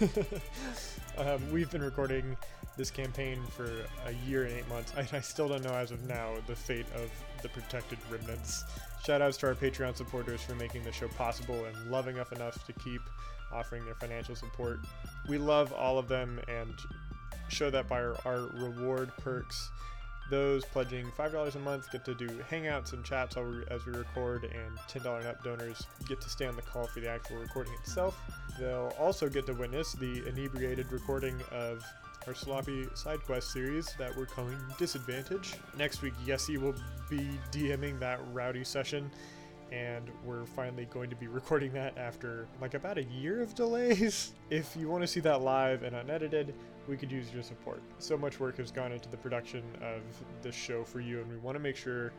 [1.18, 2.36] um, we've been recording
[2.76, 3.68] this campaign for
[4.06, 6.86] a year and eight months, and I still don't know as of now the fate
[6.94, 7.10] of
[7.42, 8.62] the protected remnants.
[9.04, 12.72] Shoutouts to our Patreon supporters for making the show possible and loving us enough to
[12.74, 13.00] keep
[13.52, 14.80] offering their financial support.
[15.28, 16.74] We love all of them and
[17.48, 19.70] show that by our, our reward perks.
[20.30, 24.78] Those pledging $5 a month get to do hangouts and chats as we record, and
[24.88, 28.18] $10 and up donors get to stay on the call for the actual recording itself.
[28.58, 31.84] They'll also get to witness the inebriated recording of
[32.26, 35.54] our sloppy side quest series that we're calling Disadvantage.
[35.76, 36.74] Next week, Yessie will
[37.10, 39.10] be DMing that rowdy session
[39.72, 44.32] and we're finally going to be recording that after like about a year of delays.
[44.50, 46.52] If you want to see that live and unedited,
[46.86, 47.80] we could use your support.
[47.98, 50.02] So much work has gone into the production of
[50.42, 52.12] this show for you, and we want to make sure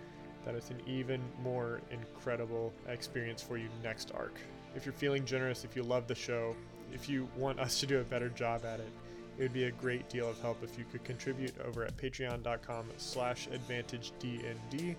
[0.44, 4.40] that it's an even more incredible experience for you next arc.
[4.76, 6.56] If you're feeling generous, if you love the show,
[6.92, 8.92] if you want us to do a better job at it,
[9.38, 12.88] it would be a great deal of help if you could contribute over at patreon.com
[12.98, 14.96] slash advantagednd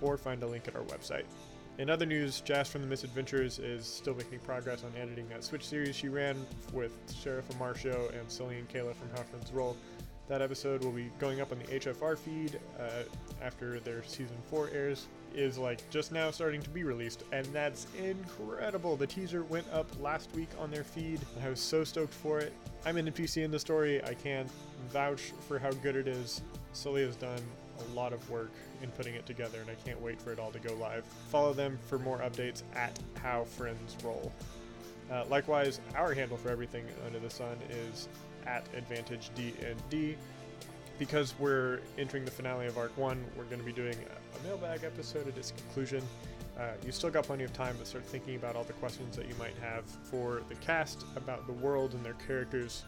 [0.00, 1.24] or find a link at our website.
[1.78, 5.64] In other news, Jazz from the Misadventures is still making progress on editing that Switch
[5.64, 9.76] series she ran with Sheriff Amar Show and Sully and Kayla from How Roll.
[10.26, 13.04] That episode will be going up on the HFR feed uh,
[13.40, 15.06] after their season 4 airs.
[15.34, 18.96] Is like just now starting to be released, and that's incredible.
[18.96, 22.52] The teaser went up last week on their feed, I was so stoked for it.
[22.86, 24.50] I'm an NPC in the story, I can't
[24.90, 26.40] vouch for how good it is.
[26.72, 27.42] Sully has done
[27.78, 28.50] a lot of work
[28.82, 31.04] in putting it together, and I can't wait for it all to go live.
[31.30, 34.32] Follow them for more updates at How Friends Roll.
[35.10, 38.08] Uh, likewise, our handle for everything under the sun is
[38.46, 40.16] at Advantage DND.
[40.98, 44.48] Because we're entering the finale of Arc 1, we're going to be doing a, a
[44.48, 46.02] mailbag episode at its conclusion.
[46.58, 49.28] Uh, you still got plenty of time to start thinking about all the questions that
[49.28, 52.84] you might have for the cast about the world and their characters.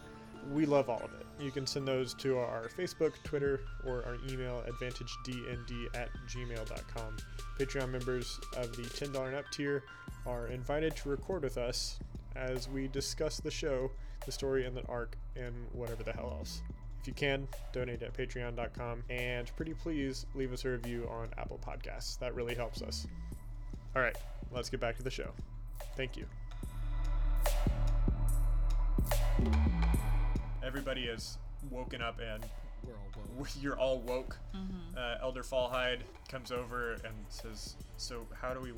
[0.52, 1.26] We love all of it.
[1.38, 7.16] You can send those to our Facebook, Twitter, or our email, advantagednd at gmail.com.
[7.58, 9.84] Patreon members of the $10 and up tier
[10.26, 11.98] are invited to record with us
[12.36, 13.90] as we discuss the show,
[14.26, 16.62] the story, and the arc, and whatever the hell else.
[17.00, 21.58] If you can, donate at patreon.com and pretty please leave us a review on Apple
[21.64, 22.18] Podcasts.
[22.18, 23.06] That really helps us.
[23.96, 24.16] All right,
[24.52, 25.30] let's get back to the show.
[25.96, 26.26] Thank you.
[30.62, 31.38] Everybody is
[31.70, 32.44] woken up and
[32.86, 33.48] We're all woke.
[33.60, 34.38] you're all woke.
[34.54, 34.96] Mm-hmm.
[34.96, 38.72] Uh, Elder Fallhide comes over and says, "So how do we?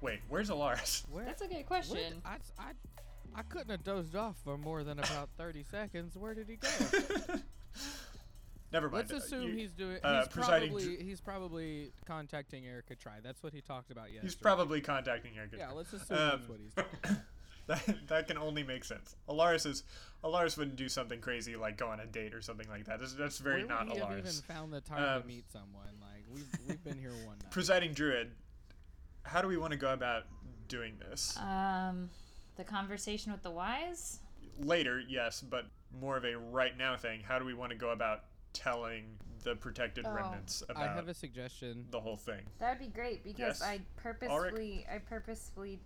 [0.00, 1.08] Wait, where's Alaris?
[1.10, 1.24] Where?
[1.24, 2.22] That's a good where question.
[3.34, 6.18] I couldn't have dozed off for more than about 30 seconds.
[6.18, 6.68] Where did he go?
[8.72, 9.10] Never mind.
[9.10, 9.98] Let's uh, assume you- he's doing.
[10.02, 13.20] uh, he's presiding probably he's probably contacting Erica Try.
[13.22, 14.26] That's what he talked about yesterday.
[14.26, 15.52] He's probably contacting Eric.
[15.56, 17.16] Yeah, let's assume Um, that's what he's doing.
[17.66, 19.16] That, that can only make sense.
[19.28, 19.82] Alaris is
[20.24, 23.00] Alaris wouldn't do something crazy like go on a date or something like that.
[23.00, 25.50] That's, that's very Where not would he have even found the time Um, to meet
[25.50, 25.86] someone?
[26.00, 27.50] Like we've we've been here one night.
[27.50, 28.30] Presiding Druid,
[29.24, 30.24] how do we want to go about
[30.68, 31.36] doing this?
[31.38, 32.10] Um,
[32.56, 34.20] the conversation with the wise.
[34.58, 35.66] Later, yes, but
[36.00, 37.20] more of a right now thing.
[37.20, 39.04] How do we want to go about telling
[39.44, 40.12] the protected Oh.
[40.12, 41.86] remnants I have a suggestion.
[41.90, 42.42] the whole thing?
[42.60, 43.62] That would be great because Yes.
[43.62, 45.80] I purposefully I purposefully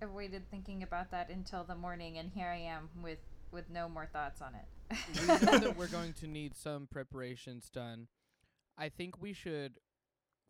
[0.00, 3.18] avoided thinking about that until the morning, and here I am with
[3.50, 4.96] with no more thoughts on it.
[5.20, 8.08] we know that we're going to need some preparations done.
[8.76, 9.78] I think we should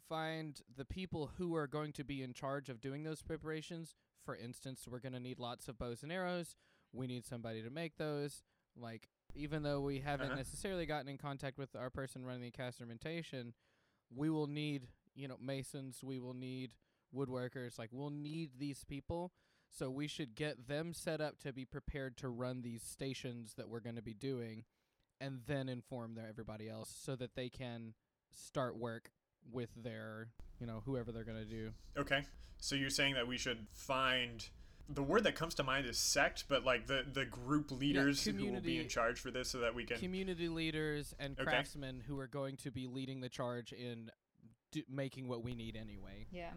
[0.09, 3.95] find the people who are going to be in charge of doing those preparations.
[4.25, 6.57] For instance, we're going to need lots of bows and arrows.
[6.93, 8.43] We need somebody to make those.
[8.77, 10.37] Like, even though we haven't Uh-huh.
[10.37, 13.53] necessarily gotten in contact with our person running the castermentation,
[14.15, 16.03] we will need, you know, masons.
[16.03, 16.73] We will need
[17.15, 17.79] woodworkers.
[17.79, 19.33] Like, we'll need these people.
[19.71, 23.69] So we should get them set up to be prepared to run these stations that
[23.69, 24.65] we're going to be doing,
[25.21, 27.93] and then inform their everybody else so that they can
[28.31, 29.11] start work
[29.53, 31.73] with their, you know, whoever they're going to do.
[31.99, 32.23] Okay.
[32.59, 34.49] So you're saying that we should find
[34.89, 38.33] the word that comes to mind is sect, but like the the group leaders who
[38.51, 39.99] will be in charge for this, so that we can.
[39.99, 41.45] Community leaders and Okay.
[41.51, 44.11] craftsmen who are going to be leading the charge in
[44.73, 46.27] d- making what we need anyway.
[46.31, 46.53] yeah.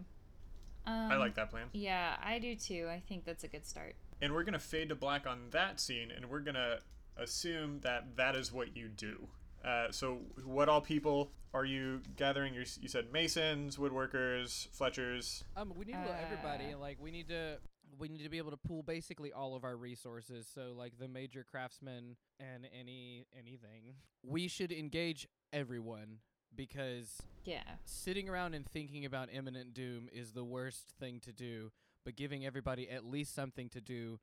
[0.86, 1.66] Um, I like that plan.
[1.72, 2.88] Yeah, I do too.
[2.90, 3.94] I think that's a good start.
[4.20, 6.78] And we're gonna fade to black on that scene, and we're gonna
[7.16, 9.28] assume that that is what you do.
[9.64, 12.54] Uh, so, what all people are you gathering?
[12.54, 15.44] Your, you said masons, woodworkers, fletchers.
[15.56, 17.58] Um, we need to let everybody Uh, like we need to
[17.98, 20.48] we need to be able to pool basically all of our resources.
[20.52, 23.94] So like the major craftsmen and any anything.
[24.24, 26.18] We should engage everyone
[26.54, 27.76] because Yeah.
[27.84, 31.72] sitting around and thinking about imminent doom is the worst thing to do.
[32.04, 34.20] But giving everybody at least something to do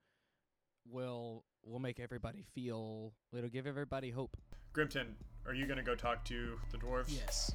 [0.86, 3.14] will will make everybody feel.
[3.34, 4.38] It'll give everybody hope.
[4.74, 5.16] Grimton,
[5.46, 7.10] are you gonna go talk to the dwarves?
[7.16, 7.54] Yes.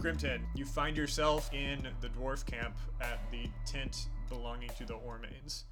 [0.00, 5.64] Grimton, you find yourself in the dwarf camp at the tent belonging to the Ormains.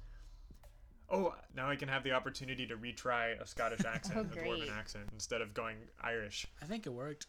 [1.09, 4.75] Oh, now I can have the opportunity to retry a Scottish accent, Oh, a dwarven
[4.77, 6.45] accent, instead of going Irish.
[6.61, 7.27] I think it worked.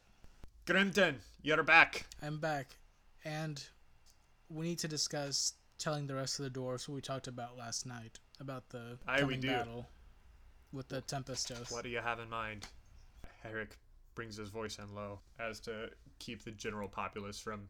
[0.66, 2.06] Grimton, you're back.
[2.22, 2.76] I'm back,
[3.24, 3.62] and
[4.50, 7.86] we need to discuss telling the rest of the dwarves what we talked about last
[7.86, 9.48] night about the Aye, we coming do.
[9.48, 9.86] battle
[10.72, 11.70] with the Tempestos.
[11.70, 12.66] What do you have in mind?
[13.42, 13.78] Herrick
[14.14, 17.68] brings his voice in low as to keep the general populace from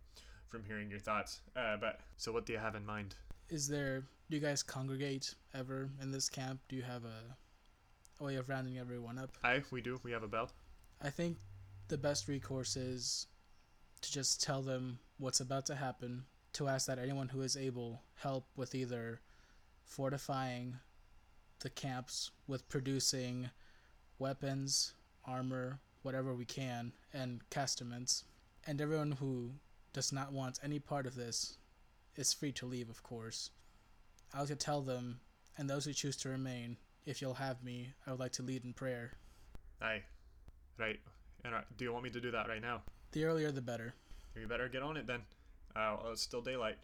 [0.48, 1.40] from hearing your thoughts.
[1.54, 3.14] Uh, but so, what do you have in mind?
[3.50, 4.04] Is there?
[4.30, 6.60] Do you guys congregate ever in this camp?
[6.68, 9.30] Do you have a, way of rounding everyone up?
[9.42, 9.98] Aye, we do.
[10.02, 10.50] We have a bell.
[11.00, 11.38] I think
[11.88, 13.26] the best recourse is
[14.02, 18.02] to just tell them what's about to happen, to ask that anyone who is able
[18.16, 19.22] help with either
[19.86, 20.76] fortifying
[21.60, 23.48] the camps, with producing
[24.18, 24.92] weapons,
[25.24, 28.24] armor, whatever we can, and castaments.
[28.66, 29.52] And everyone who
[29.94, 31.56] does not want any part of this
[32.14, 33.48] is free to leave, of course.
[34.32, 35.20] I would to tell them,
[35.56, 38.64] and those who choose to remain, if you'll have me, I would like to lead
[38.64, 39.12] in prayer.
[39.80, 40.02] Aye,
[40.78, 40.98] right.
[41.44, 42.82] And uh, do you want me to do that right now?
[43.12, 43.94] The earlier the better.
[44.38, 45.22] You better get on it then.
[45.74, 46.76] Uh, well, it's still daylight.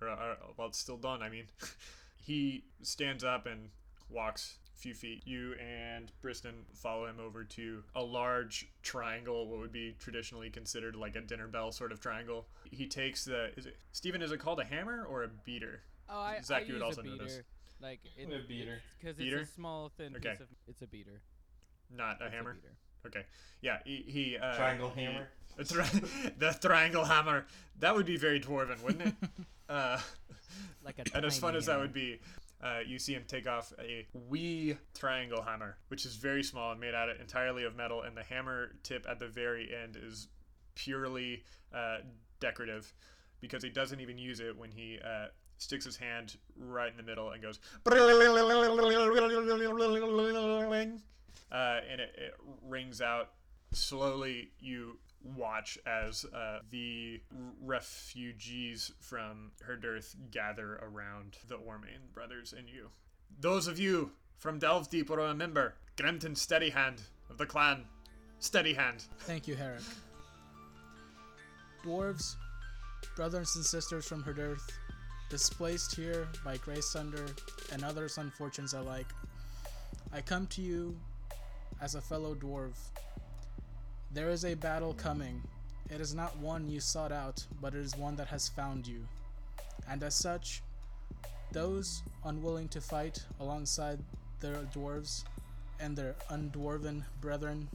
[0.00, 1.44] Or, or, well, it's still dawn, I mean.
[2.16, 3.68] he stands up and
[4.10, 5.22] walks a few feet.
[5.24, 10.96] You and Briston follow him over to a large triangle, what would be traditionally considered
[10.96, 12.46] like a dinner bell sort of triangle.
[12.70, 13.50] He takes the.
[13.56, 14.22] Is it Stephen?
[14.22, 15.82] Is it called a hammer or a beater?
[16.08, 17.24] Oh, I, Zach, I you would use also a beater.
[17.24, 17.40] this.
[17.80, 18.80] Like it, A beater.
[19.00, 19.38] because Beater?
[19.40, 20.30] it's a small thin Okay.
[20.30, 20.46] piece of.
[20.68, 21.20] It's a beater.
[21.94, 22.54] Not a It's hammer.
[22.54, 22.74] beater.
[23.06, 23.26] Okay.
[23.60, 23.78] Yeah.
[23.84, 24.04] He.
[24.06, 25.28] he uh, Triangle he- hammer.
[25.58, 25.88] a tri-
[26.38, 27.46] the triangle hammer.
[27.80, 29.14] That would be very dwarven, wouldn't it?
[29.68, 29.98] uh,
[30.84, 31.04] Like a.
[31.16, 32.20] and as fun tiny as that would be,
[32.62, 36.80] uh, you see him take off a wee triangle hammer, which is very small and
[36.80, 40.28] made out of entirely of metal, and the hammer tip at the very end is
[40.74, 41.42] purely
[41.74, 41.98] uh,
[42.40, 42.92] decorative
[43.40, 45.26] because he doesn't even use it when he uh,
[45.62, 47.60] sticks his hand right in the middle and goes
[51.52, 52.34] uh, and it, it
[52.68, 53.30] rings out
[53.72, 54.98] slowly you
[55.36, 57.20] watch as uh, the
[57.62, 62.90] refugees from Herdirth gather around the Ormain brothers and you.
[63.40, 67.00] Those of you from Delve Deep will remember Grimton Steadyhand
[67.30, 67.84] of the clan.
[68.40, 69.04] Steady Hand.
[69.20, 69.82] Thank you, Herrick.
[71.84, 72.34] Dwarves,
[73.14, 74.68] brothers and sisters from Herdirth,
[75.32, 77.24] displaced here by Grey Sunder
[77.72, 79.06] and others unfortunates alike,
[80.12, 80.94] I come to you
[81.80, 82.76] as a fellow dwarf.
[84.12, 85.42] There is a battle coming.
[85.88, 89.08] It is not one you sought out, but it is one that has found you.
[89.88, 90.60] And as such,
[91.50, 94.00] those unwilling to fight alongside
[94.40, 95.24] their dwarves
[95.80, 97.68] and their undwarven brethren,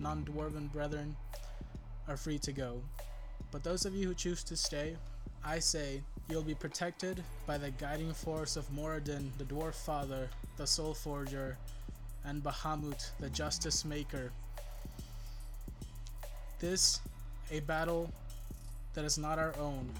[0.00, 1.14] non dwarven brethren,
[2.08, 2.82] are free to go.
[3.52, 4.96] But those of you who choose to stay,
[5.44, 10.66] I say you'll be protected by the guiding force of Moradin, the dwarf father, the
[10.66, 11.56] soul forger,
[12.24, 14.32] and Bahamut, the justice maker.
[16.60, 17.00] This,
[17.50, 18.10] a battle
[18.94, 19.90] that is not our own,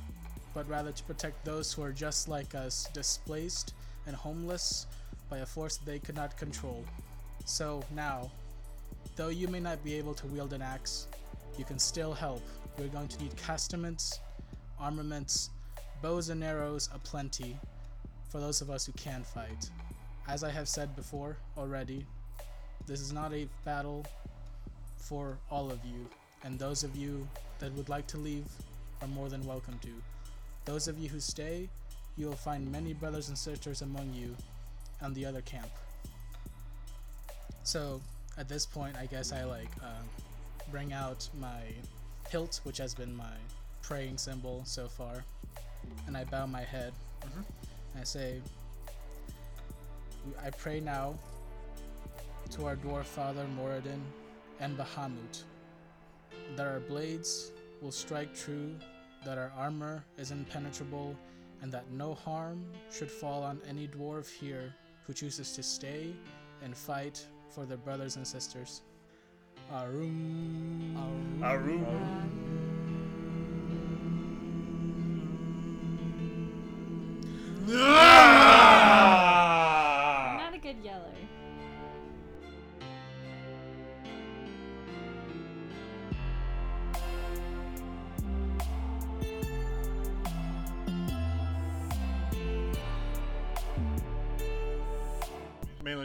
[0.54, 3.74] but rather to protect those who are just like us, displaced
[4.06, 4.86] and homeless
[5.28, 6.84] by a force they could not control.
[7.44, 8.30] So now,
[9.16, 11.06] though you may not be able to wield an axe,
[11.58, 12.42] you can still help.
[12.78, 14.20] We're going to need castaments,
[14.80, 15.50] armaments,
[16.02, 17.56] bows and arrows aplenty
[18.28, 19.70] for those of us who can fight.
[20.28, 22.04] As I have said before already,
[22.86, 24.04] this is not a battle
[24.98, 26.06] for all of you,
[26.42, 27.26] and those of you
[27.58, 28.44] that would like to leave
[29.02, 29.90] are more than welcome to.
[30.64, 31.68] Those of you who stay,
[32.16, 34.34] you will find many brothers and sisters among you
[35.00, 35.68] and the other camp.
[37.64, 38.00] So
[38.36, 40.02] at this point, I guess I like uh,
[40.70, 41.60] bring out my
[42.28, 43.36] hilt, which has been my
[43.82, 45.24] praying symbol so far,
[46.06, 46.92] and I bow my head.
[47.22, 47.44] Mhm.
[47.92, 48.42] And I say,
[50.42, 51.14] I pray now
[52.50, 54.00] to our dwarf father Moradin
[54.60, 55.44] and Bahamut
[56.56, 58.74] that our blades will strike true,
[59.24, 61.16] that our armor is impenetrable,
[61.62, 64.74] and that no harm should fall on any dwarf here
[65.06, 66.14] who chooses to stay
[66.62, 68.82] and fight for their brothers and sisters.
[69.72, 71.42] Arum.
[71.42, 72.63] Arum.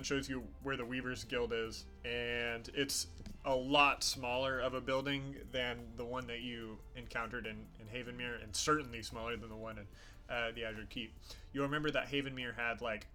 [0.10, 3.06] Shows you where the Weavers Guild is, and it's
[3.46, 8.44] a lot smaller of a building than the one that you encountered in, in Havenmere,
[8.44, 9.86] and certainly smaller than the one in
[10.36, 11.14] uh, the Azure Keep.
[11.54, 13.06] You'll remember that Havenmere had like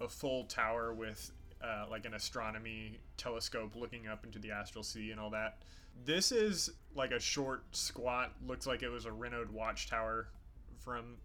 [0.00, 1.32] a full tower with
[1.62, 5.62] uh, like an astronomy telescope looking up into the astral sea and all that.
[6.04, 10.28] This is like a short, squat, looks like it was a Renault watchtower
[10.78, 11.16] from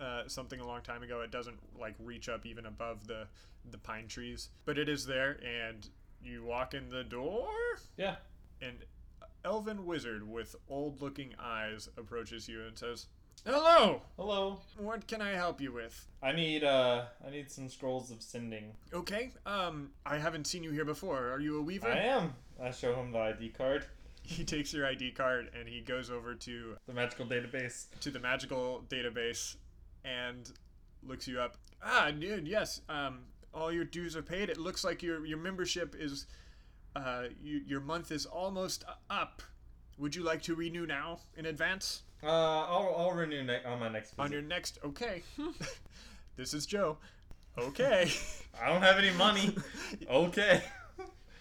[0.00, 1.20] uh, something a long time ago.
[1.20, 3.26] It doesn't like reach up even above the
[3.70, 5.38] the pine trees, but it is there.
[5.44, 5.88] And
[6.22, 7.48] you walk in the door,
[7.96, 8.16] Yeah.
[8.60, 8.84] and
[9.44, 13.06] elven wizard with old-looking eyes approaches you and says,
[13.44, 14.60] "Hello, Hello.
[14.78, 18.74] what can I help you with?" I need uh I need some scrolls of sending.
[18.92, 21.30] Okay, um, I haven't seen you here before.
[21.30, 21.88] Are you a weaver?
[21.88, 22.34] I am.
[22.62, 23.84] I show him the ID card,
[24.22, 27.88] He takes your ID card and he goes over to the magical database.
[28.00, 29.56] to the magical database
[30.04, 30.50] and
[31.02, 31.58] looks you up.
[31.82, 32.80] Ah, dude, yes.
[32.88, 34.48] Um, all your dues are paid.
[34.50, 36.26] It looks like your your membership is,
[36.96, 39.42] uh, you, your month is almost up.
[39.98, 43.88] Would you like to renew now in advance Uh, I'll I'll renew ne- on my
[43.88, 44.20] next visit.
[44.22, 44.78] on your next?
[44.84, 45.22] Okay.
[46.36, 46.98] this is Joe.
[47.56, 48.10] Okay.
[48.62, 49.54] I don't have any money.
[50.10, 50.62] okay.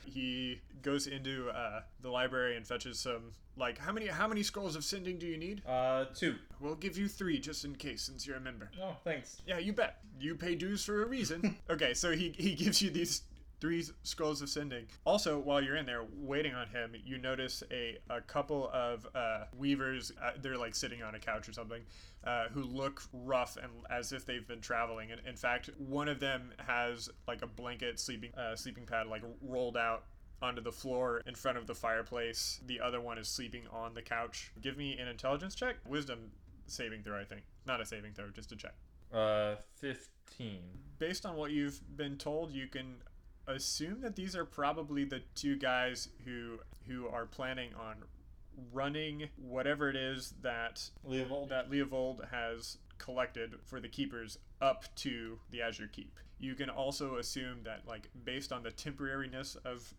[0.06, 3.32] He goes into uh, the library and fetches some.
[3.56, 5.62] Like, how many how many scrolls of sending do you need?
[5.68, 6.36] Uh, two.
[6.60, 8.72] We'll give you three just in case, since you're a member.
[8.82, 9.41] Oh, thanks.
[9.45, 9.99] Yeah, you bet.
[10.20, 11.58] You pay dues for a reason.
[11.70, 13.24] okay, so he, he gives you these
[13.64, 14.86] three scrolls of sending.
[15.05, 19.45] Also, while you're in there waiting on him, you notice a, a couple of uh,
[19.57, 20.11] weavers.
[20.22, 21.82] Uh, they're like sitting on a couch or something,
[22.26, 25.14] uh, who look rough and as if they've been traveling.
[25.14, 29.24] And in fact, one of them has like a blanket sleeping uh, sleeping pad like
[29.41, 30.07] rolled out
[30.41, 32.59] onto the floor in front of the fireplace.
[32.66, 34.51] The other one is sleeping on the couch.
[34.59, 35.78] Give me an intelligence check.
[35.88, 36.32] Wisdom
[36.68, 37.43] saving throw, I think.
[37.66, 38.74] Not a saving throw, just a check.
[39.14, 40.59] Uh, 15.
[40.97, 42.95] based on what you've been told, you can
[43.47, 47.95] assume that these are probably the two guys who who are planning on
[48.71, 51.49] running whatever it is that Leovold?
[51.49, 56.19] that Leovold has collected for the keepers up to the Azure Keep.
[56.39, 59.93] You can also assume that like based on the temporariness of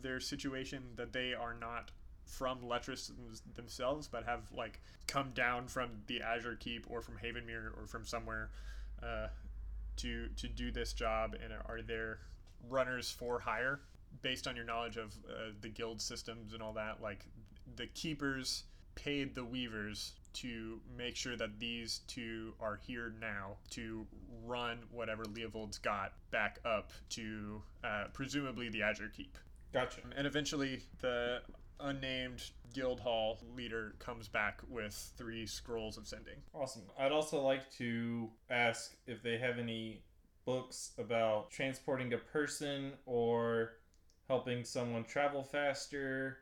[0.00, 1.92] their situation that they are not
[2.24, 3.12] from Letras
[3.54, 8.04] themselves but have like come down from the Azure Keep or from Havenmere or from
[8.04, 8.50] somewhere
[9.02, 9.28] uh,
[9.96, 12.18] to to do this job and are there
[12.68, 13.80] runners for hire
[14.22, 17.26] based on your knowledge of uh, the guild systems and all that like
[17.76, 24.06] the keepers paid the weavers to make sure that these two are here now to
[24.44, 29.36] run whatever Leovold's got back up to uh, presumably the Azure Keep.
[29.72, 30.00] Gotcha.
[30.16, 31.40] And eventually, the
[31.80, 36.36] unnamed guild hall leader comes back with three scrolls of sending.
[36.54, 36.82] Awesome.
[36.98, 40.02] I'd also like to ask if they have any
[40.44, 43.72] books about transporting a person or
[44.28, 46.38] helping someone travel faster,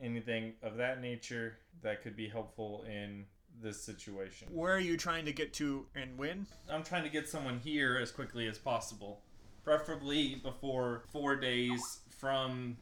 [0.00, 3.24] anything of that nature that could be helpful in
[3.62, 4.48] this situation.
[4.50, 6.46] Where are you trying to get to and when?
[6.68, 9.20] I'm trying to get someone here as quickly as possible,
[9.64, 12.76] preferably before four days from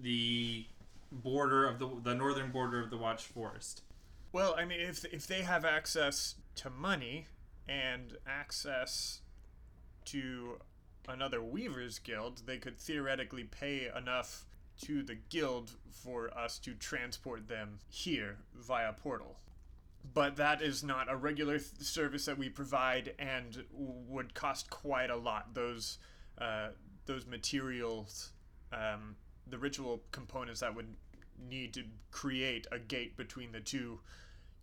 [0.00, 0.66] the
[1.10, 3.82] border of the the northern border of the Watch Forest.
[4.32, 7.28] Well, I mean, if if they have access to money
[7.68, 9.20] and access
[10.06, 10.58] to
[11.08, 14.46] another Weavers Guild, they could theoretically pay enough
[14.82, 19.38] to the guild for us to transport them here via portal.
[20.14, 25.10] But that is not a regular th- service that we provide and would cost quite
[25.10, 25.54] a lot.
[25.54, 25.98] Those
[26.38, 26.68] uh,
[27.06, 28.32] those materials,
[28.72, 30.96] um, the ritual components that would
[31.48, 34.00] need to create a gate between the two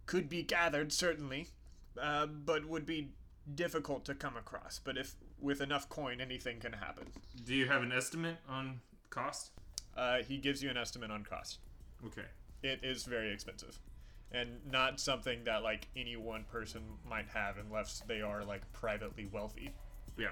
[0.05, 1.47] could be gathered certainly,
[2.01, 3.11] uh, but would be
[3.55, 4.79] difficult to come across.
[4.83, 7.05] But if with enough coin, anything can happen.
[7.45, 9.51] Do you have an estimate on cost?
[9.95, 11.59] Uh, he gives you an estimate on cost.
[12.05, 12.27] Okay.
[12.63, 13.79] It is very expensive,
[14.31, 19.27] and not something that like any one person might have unless they are like privately
[19.31, 19.71] wealthy.
[20.17, 20.29] Yeah.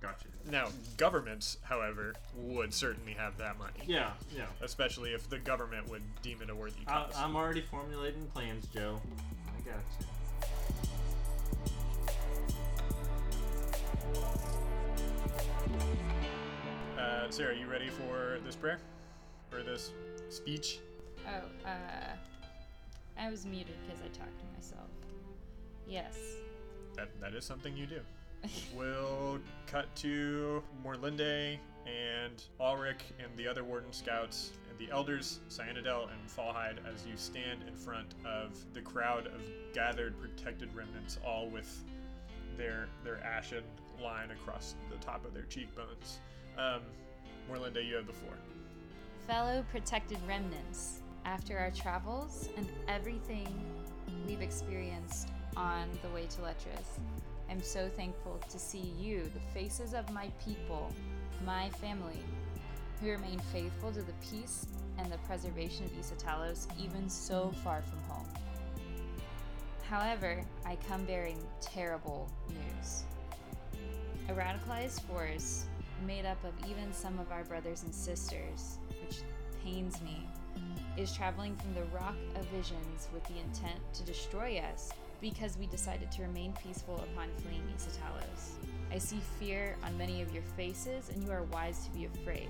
[0.00, 0.26] Gotcha.
[0.50, 3.80] Now, governments, however, would certainly have that money.
[3.86, 4.10] Yeah.
[4.36, 4.44] Yeah.
[4.60, 7.14] Especially if the government would deem it a worthy I, cause.
[7.16, 9.00] I'm already formulating plans, Joe.
[9.48, 9.78] I got
[17.26, 18.78] Uh, Sarah, you ready for this prayer?
[19.52, 19.90] Or this
[20.28, 20.78] speech?
[21.26, 22.14] Oh, uh,
[23.18, 24.88] I was muted because I talked to myself.
[25.88, 26.16] Yes.
[26.94, 28.00] That, that is something you do.
[28.76, 36.04] we'll cut to Morlinde and Ulrich and the other Warden Scouts and the Elders, Cyanadel
[36.04, 39.40] and Fallhide, as you stand in front of the crowd of
[39.72, 41.82] gathered protected remnants, all with
[42.56, 43.64] their their ashen
[44.00, 46.20] line across the top of their cheekbones.
[46.56, 46.82] Um,
[47.50, 48.34] Morlinde, you have the floor.
[49.26, 53.48] Fellow protected remnants, after our travels and everything
[54.26, 57.00] we've experienced on the way to Letras,
[57.50, 60.92] I'm so thankful to see you, the faces of my people,
[61.44, 62.22] my family,
[63.00, 64.66] who remain faithful to the peace
[64.98, 68.26] and the preservation of Isatalos even so far from home.
[69.88, 73.04] However, I come bearing terrible news.
[74.28, 75.66] A radicalized force
[76.04, 79.20] made up of even some of our brothers and sisters, which
[79.62, 80.26] pains me,
[80.96, 84.90] is traveling from the Rock of Visions with the intent to destroy us
[85.20, 88.52] because we decided to remain peaceful upon fleeing Isatalos.
[88.92, 92.48] I see fear on many of your faces, and you are wise to be afraid.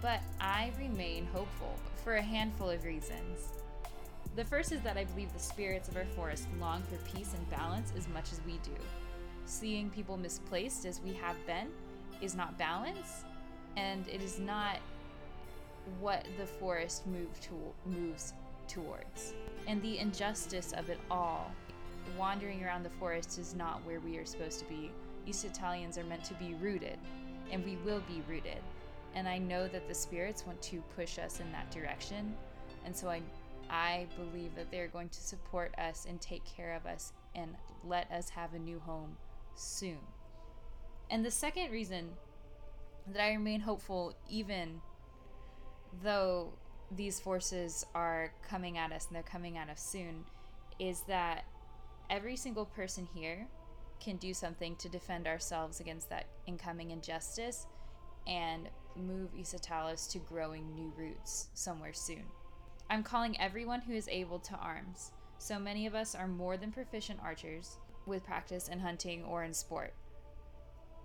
[0.00, 3.52] But I remain hopeful for a handful of reasons.
[4.36, 7.50] The first is that I believe the spirits of our forest long for peace and
[7.50, 8.76] balance as much as we do.
[9.46, 11.68] Seeing people misplaced as we have been
[12.20, 13.24] is not balance,
[13.76, 14.78] and it is not
[16.00, 18.34] what the forest move to- moves
[18.66, 19.34] towards.
[19.68, 21.52] And the injustice of it all,
[22.18, 24.90] wandering around the forest is not where we are supposed to be.
[25.28, 26.98] Isatalians are meant to be rooted,
[27.52, 28.62] and we will be rooted.
[29.14, 32.34] And I know that the spirits want to push us in that direction,
[32.84, 33.22] and so I,
[33.70, 38.10] I believe that they're going to support us and take care of us and let
[38.10, 39.16] us have a new home
[39.56, 39.98] soon.
[41.10, 42.10] And the second reason
[43.06, 44.80] that I remain hopeful, even
[46.02, 46.52] though
[46.94, 50.24] these forces are coming at us and they're coming at us soon,
[50.78, 51.44] is that
[52.10, 53.46] every single person here
[54.00, 57.66] can do something to defend ourselves against that incoming injustice
[58.26, 62.24] and move Isatalos to growing new roots somewhere soon.
[62.90, 65.12] I'm calling everyone who is able to arms.
[65.38, 69.52] So many of us are more than proficient archers, with practice in hunting or in
[69.52, 69.92] sport.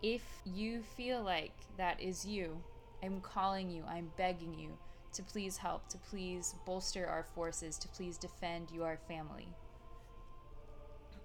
[0.01, 2.61] If you feel like that is you,
[3.03, 4.77] I'm calling you, I'm begging you
[5.13, 9.47] to please help, to please bolster our forces, to please defend your family.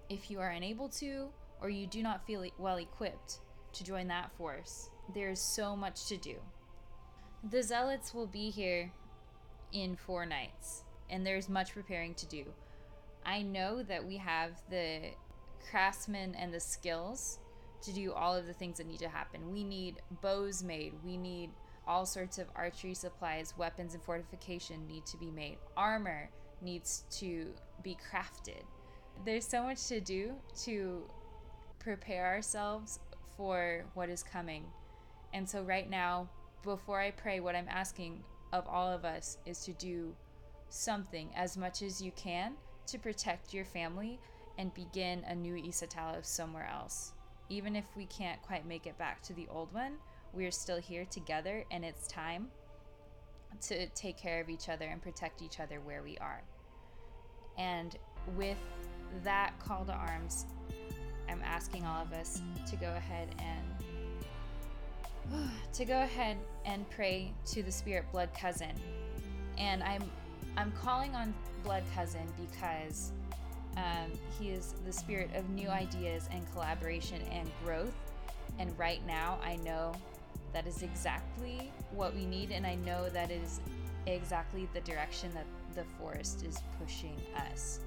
[0.09, 1.29] If you are unable to,
[1.61, 3.39] or you do not feel well equipped
[3.73, 6.35] to join that force, there is so much to do.
[7.49, 8.91] The Zealots will be here
[9.71, 12.45] in four nights, and there's much preparing to do.
[13.25, 15.11] I know that we have the
[15.69, 17.39] craftsmen and the skills
[17.81, 19.51] to do all of the things that need to happen.
[19.51, 21.51] We need bows made, we need
[21.87, 25.57] all sorts of archery supplies, weapons, and fortification need to be made.
[25.77, 26.29] Armor
[26.61, 27.47] needs to
[27.83, 28.63] be crafted.
[29.25, 31.03] There's so much to do to
[31.79, 32.99] prepare ourselves
[33.37, 34.65] for what is coming.
[35.33, 36.29] And so, right now,
[36.63, 40.13] before I pray, what I'm asking of all of us is to do
[40.69, 42.53] something as much as you can
[42.87, 44.19] to protect your family
[44.57, 47.13] and begin a new Isatalos somewhere else.
[47.49, 49.93] Even if we can't quite make it back to the old one,
[50.33, 52.47] we're still here together and it's time
[53.61, 56.41] to take care of each other and protect each other where we are.
[57.57, 57.95] And
[58.35, 58.57] with
[59.23, 60.45] that call to arms,
[61.29, 63.65] I'm asking all of us to go ahead and
[65.73, 68.73] to go ahead and pray to the spirit blood cousin.
[69.57, 70.03] And I'm
[70.55, 71.33] I'm calling on
[71.63, 73.11] blood cousin because
[73.77, 77.95] um, he is the spirit of new ideas and collaboration and growth.
[78.59, 79.93] And right now, I know
[80.51, 83.61] that is exactly what we need, and I know that is
[84.07, 87.15] exactly the direction that the forest is pushing
[87.51, 87.79] us.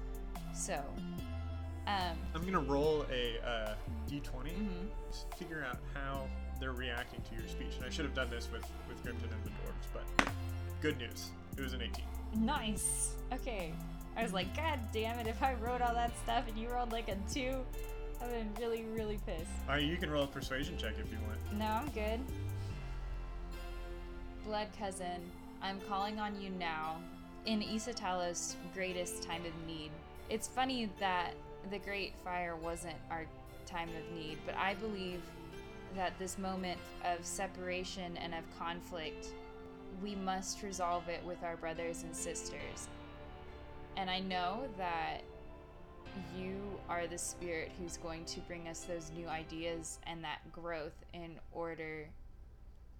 [0.53, 0.81] So,
[1.87, 3.75] um, I'm gonna roll a uh,
[4.07, 4.67] d20 mhm.
[5.11, 6.27] to figure out how
[6.59, 7.75] they're reacting to your speech.
[7.77, 10.29] And I should have done this with with Grimton and the dwarves, but
[10.79, 12.05] good news, it was an 18.
[12.45, 13.15] nice.
[13.33, 13.73] Okay.
[14.15, 15.27] I was like, God damn it!
[15.27, 17.55] If I wrote all that stuff and you rolled like a two,
[18.21, 19.45] I've been really, really pissed.
[19.67, 21.39] Alright, you can roll a persuasion check if you want.
[21.57, 22.19] No, I'm good.
[24.45, 25.21] Blood cousin,
[25.61, 26.97] I'm calling on you now
[27.45, 29.91] in Isatalos' greatest time of need.
[30.29, 31.33] It's funny that
[31.69, 33.25] the Great Fire wasn't our
[33.65, 35.21] time of need, but I believe
[35.95, 39.27] that this moment of separation and of conflict,
[40.01, 42.87] we must resolve it with our brothers and sisters.
[43.97, 45.21] And I know that
[46.37, 51.05] you are the spirit who's going to bring us those new ideas and that growth
[51.13, 52.07] in order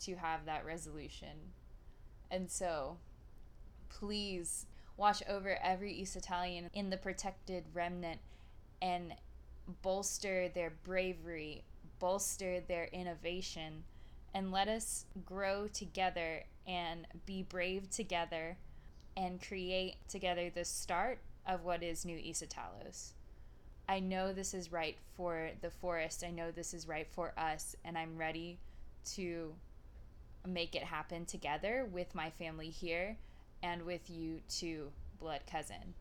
[0.02, 1.38] to have that resolution.
[2.30, 2.98] And so,
[3.90, 4.66] please
[4.98, 8.20] watch over every Isatalian in the protected remnant
[8.82, 9.14] and
[9.82, 11.64] bolster their bravery,
[12.00, 13.84] bolster their innovation,
[14.34, 18.58] and let us grow together and be brave together
[19.18, 23.12] and create together the start of what is New Isatalos.
[23.90, 26.24] I know this is right for the forest.
[26.26, 28.58] I know this is right for us, and I'm ready
[29.16, 29.54] to
[30.48, 33.18] make it happen together with my family here
[33.62, 35.94] and with you too, blood cousin.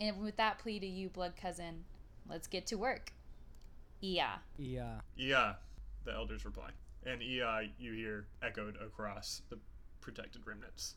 [0.00, 1.84] And with that plea to you, blood cousin,
[2.28, 3.12] let's get to work.
[4.00, 4.36] Yeah.
[4.58, 5.00] Yeah.
[5.16, 5.54] Yeah,
[6.04, 6.70] the elders reply.
[7.04, 9.58] And EI, you hear echoed across the
[10.00, 10.96] protected remnants.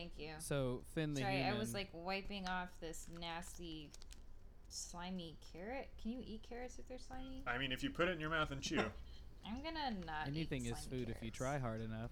[0.00, 0.30] Thank you.
[0.38, 1.54] So Finn the Sorry, human.
[1.54, 3.90] I was like wiping off this nasty,
[4.68, 5.90] slimy carrot.
[6.00, 7.42] Can you eat carrots if they're slimy?
[7.46, 8.78] I mean, if you put it in your mouth and chew.
[9.46, 10.28] I'm gonna not.
[10.28, 12.10] eat anything is slimy food if you try hard enough.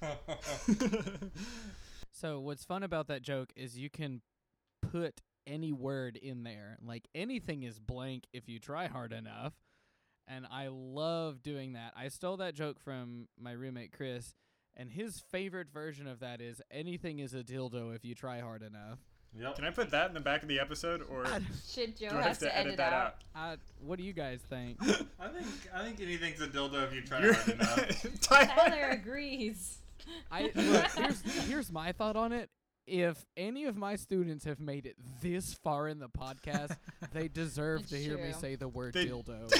[2.14, 4.22] So what's fun about that joke is you can
[4.80, 6.78] put any word in there.
[6.80, 9.52] Like anything is blank if you try hard enough.
[10.28, 11.92] And I love doing that.
[11.96, 14.32] I stole that joke from my roommate Chris,
[14.76, 18.62] and his favorite version of that is anything is a dildo if you try hard
[18.62, 18.98] enough.
[19.36, 19.56] Yep.
[19.56, 21.26] Can I put that in the back of the episode, or
[21.68, 23.14] Shit, Joe do I has have to edit it that out.
[23.34, 23.54] out?
[23.54, 24.78] Uh, what do you guys think?
[25.18, 28.06] I think I think anything's a dildo if you try You're- hard enough.
[28.20, 29.78] Tyler agrees.
[30.30, 32.48] I look, here's here's my thought on it.
[32.86, 36.76] If any of my students have made it this far in the podcast,
[37.12, 39.50] they deserve It's to hear me say the word They- dildo.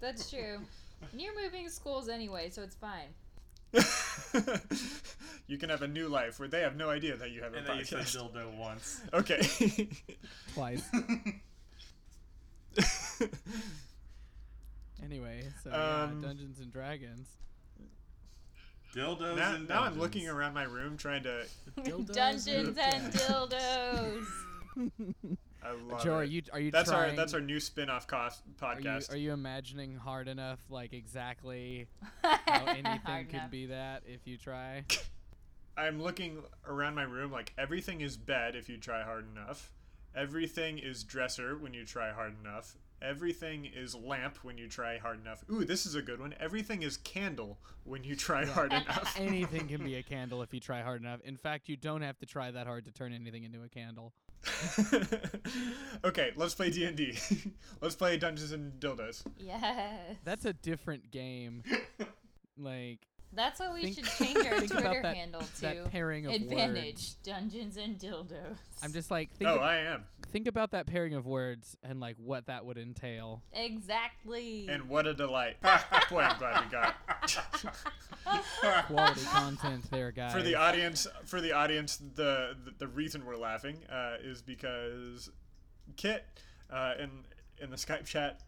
[0.00, 0.58] That's true.
[1.10, 3.08] And you're moving schools anyway, so it's fine.
[5.46, 7.58] you can have a new life where they have no idea that you have a
[7.58, 8.32] and then you said podcast.
[8.32, 9.00] dildo once.
[9.12, 9.88] Okay.
[10.54, 10.82] Twice.
[15.02, 17.28] Anyway, so Um, yeah, Dungeons and Dragons.
[18.94, 21.44] Dildos now, and now I'm looking around my room trying to.
[21.78, 24.26] Dildos Dungeons and- and dildos.
[25.64, 27.10] I love uh, Joe, are you are you that's trying?
[27.10, 29.12] our that's our new spin-off cost are you, podcast.
[29.12, 31.86] are you imagining hard enough, like exactly
[32.22, 33.50] how anything could enough.
[33.50, 34.84] be that if you try?
[35.76, 39.72] I'm looking around my room like everything is bed if you try hard enough.
[40.14, 42.76] Everything is dresser when you try hard enough.
[43.00, 45.42] Everything is lamp when you try hard enough.
[45.50, 46.34] Ooh, this is a good one.
[46.38, 49.16] Everything is candle when you try hard enough.
[49.18, 51.20] anything can be a candle if you try hard enough.
[51.24, 54.12] In fact, you don't have to try that hard to turn anything into a candle.
[56.04, 57.18] okay, let's play D&D.
[57.80, 59.24] let's play Dungeons and Dildos.
[59.38, 60.16] yes.
[60.24, 61.62] That's a different game.
[62.58, 63.00] Like
[63.34, 65.88] That's what we think- should change our think about Twitter that- handle to.
[65.90, 67.16] pairing of Advantage words.
[67.22, 68.56] Dungeons and dildos.
[68.82, 70.04] I'm just like think Oh, ab- I am.
[70.30, 73.42] think about that pairing of words and like what that would entail.
[73.52, 74.66] exactly.
[74.68, 75.56] And what a delight.
[76.10, 76.94] Boy, I'm glad we got
[78.86, 80.32] Quality content there, guys.
[80.32, 85.30] for the audience for the audience the the, the reason we're laughing uh, is because
[85.96, 86.24] kit
[86.70, 87.10] uh, in
[87.60, 88.40] in the skype chat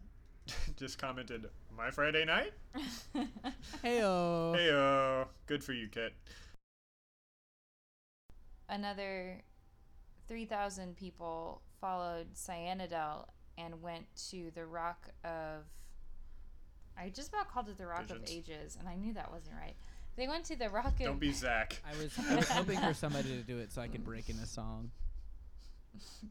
[0.77, 1.47] just commented
[1.77, 2.53] my friday night
[3.83, 4.55] Heyo.
[4.55, 6.13] hey good for you kit
[8.67, 9.41] Another
[10.27, 15.65] 3,000 people followed Cyanidel and went to the Rock of.
[16.97, 19.75] I just about called it the Rock of Ages, and I knew that wasn't right.
[20.15, 21.05] They went to the Rock of.
[21.05, 23.87] don't be zach I was I was hoping for somebody to do it so I
[23.87, 24.91] could break in a song.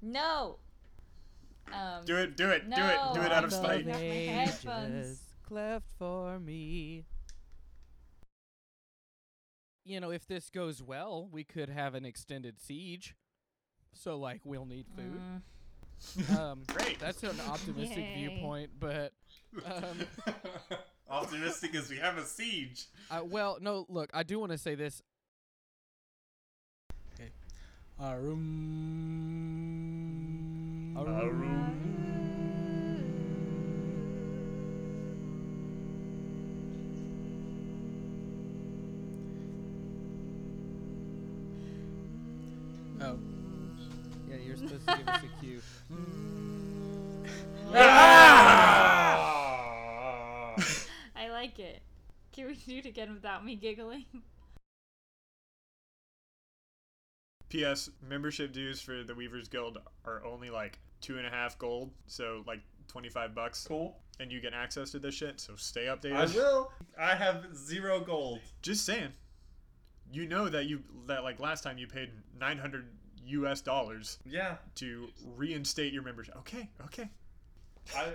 [0.02, 0.56] No!
[1.72, 3.96] Um, do it do it do it do it out of Rock of spite Knock
[3.96, 5.20] my headphones.
[5.44, 7.04] Ages cleft for me.
[9.84, 13.14] You know, if this goes well, we could have an extended siege.
[13.92, 15.20] So like we'll need food.
[16.18, 16.98] mm, Um Great.
[16.98, 18.28] That's an optimistic Yay.
[18.28, 19.12] viewpoint, but
[19.64, 19.98] um
[21.10, 22.86] Optimistic as we have a siege.
[23.10, 25.02] uh, well, no, look, I do want to say this.
[28.00, 28.54] Arum.
[43.00, 43.18] Oh,
[44.28, 45.60] Yeah, you're supposed to give us a cue.
[47.76, 49.24] Ah!
[51.16, 51.82] I like it.
[52.32, 54.04] Can we do it again without me giggling?
[57.50, 61.90] ps membership dues for the weavers guild are only like two and a half gold
[62.08, 63.96] so like 25 bucks cool.
[64.18, 66.72] and you get access to this shit so stay updated I will.
[67.00, 68.40] I have zero gold.
[68.62, 69.12] Just saying.
[70.14, 72.86] You know that you that like last time you paid 900
[73.26, 74.56] US dollars Yeah.
[74.76, 76.36] to reinstate your membership.
[76.38, 77.08] Okay, okay.
[77.96, 78.12] I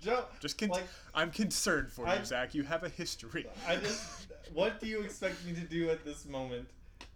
[0.00, 0.24] Joe.
[0.40, 2.54] Just con- Like- I'm concerned for I- you, Zach.
[2.54, 3.46] You have a history.
[3.68, 4.28] I just.
[4.54, 6.68] What do you expect me to do at this moment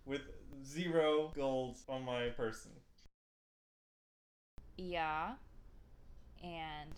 [0.05, 0.21] with
[0.65, 2.71] zero gold on my person?
[4.77, 5.33] Yeah.
[6.45, 6.91] And.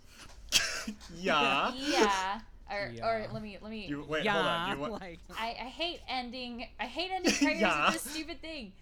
[1.14, 1.72] yeah.
[1.74, 2.40] Yeah.
[2.70, 3.08] Or, Yeah.
[3.08, 4.70] or let me let me You wait, yeah, hold on.
[4.70, 7.92] You want like I, I hate ending I hate ending prayers Yeah.
[7.92, 8.72] with this stupid thing.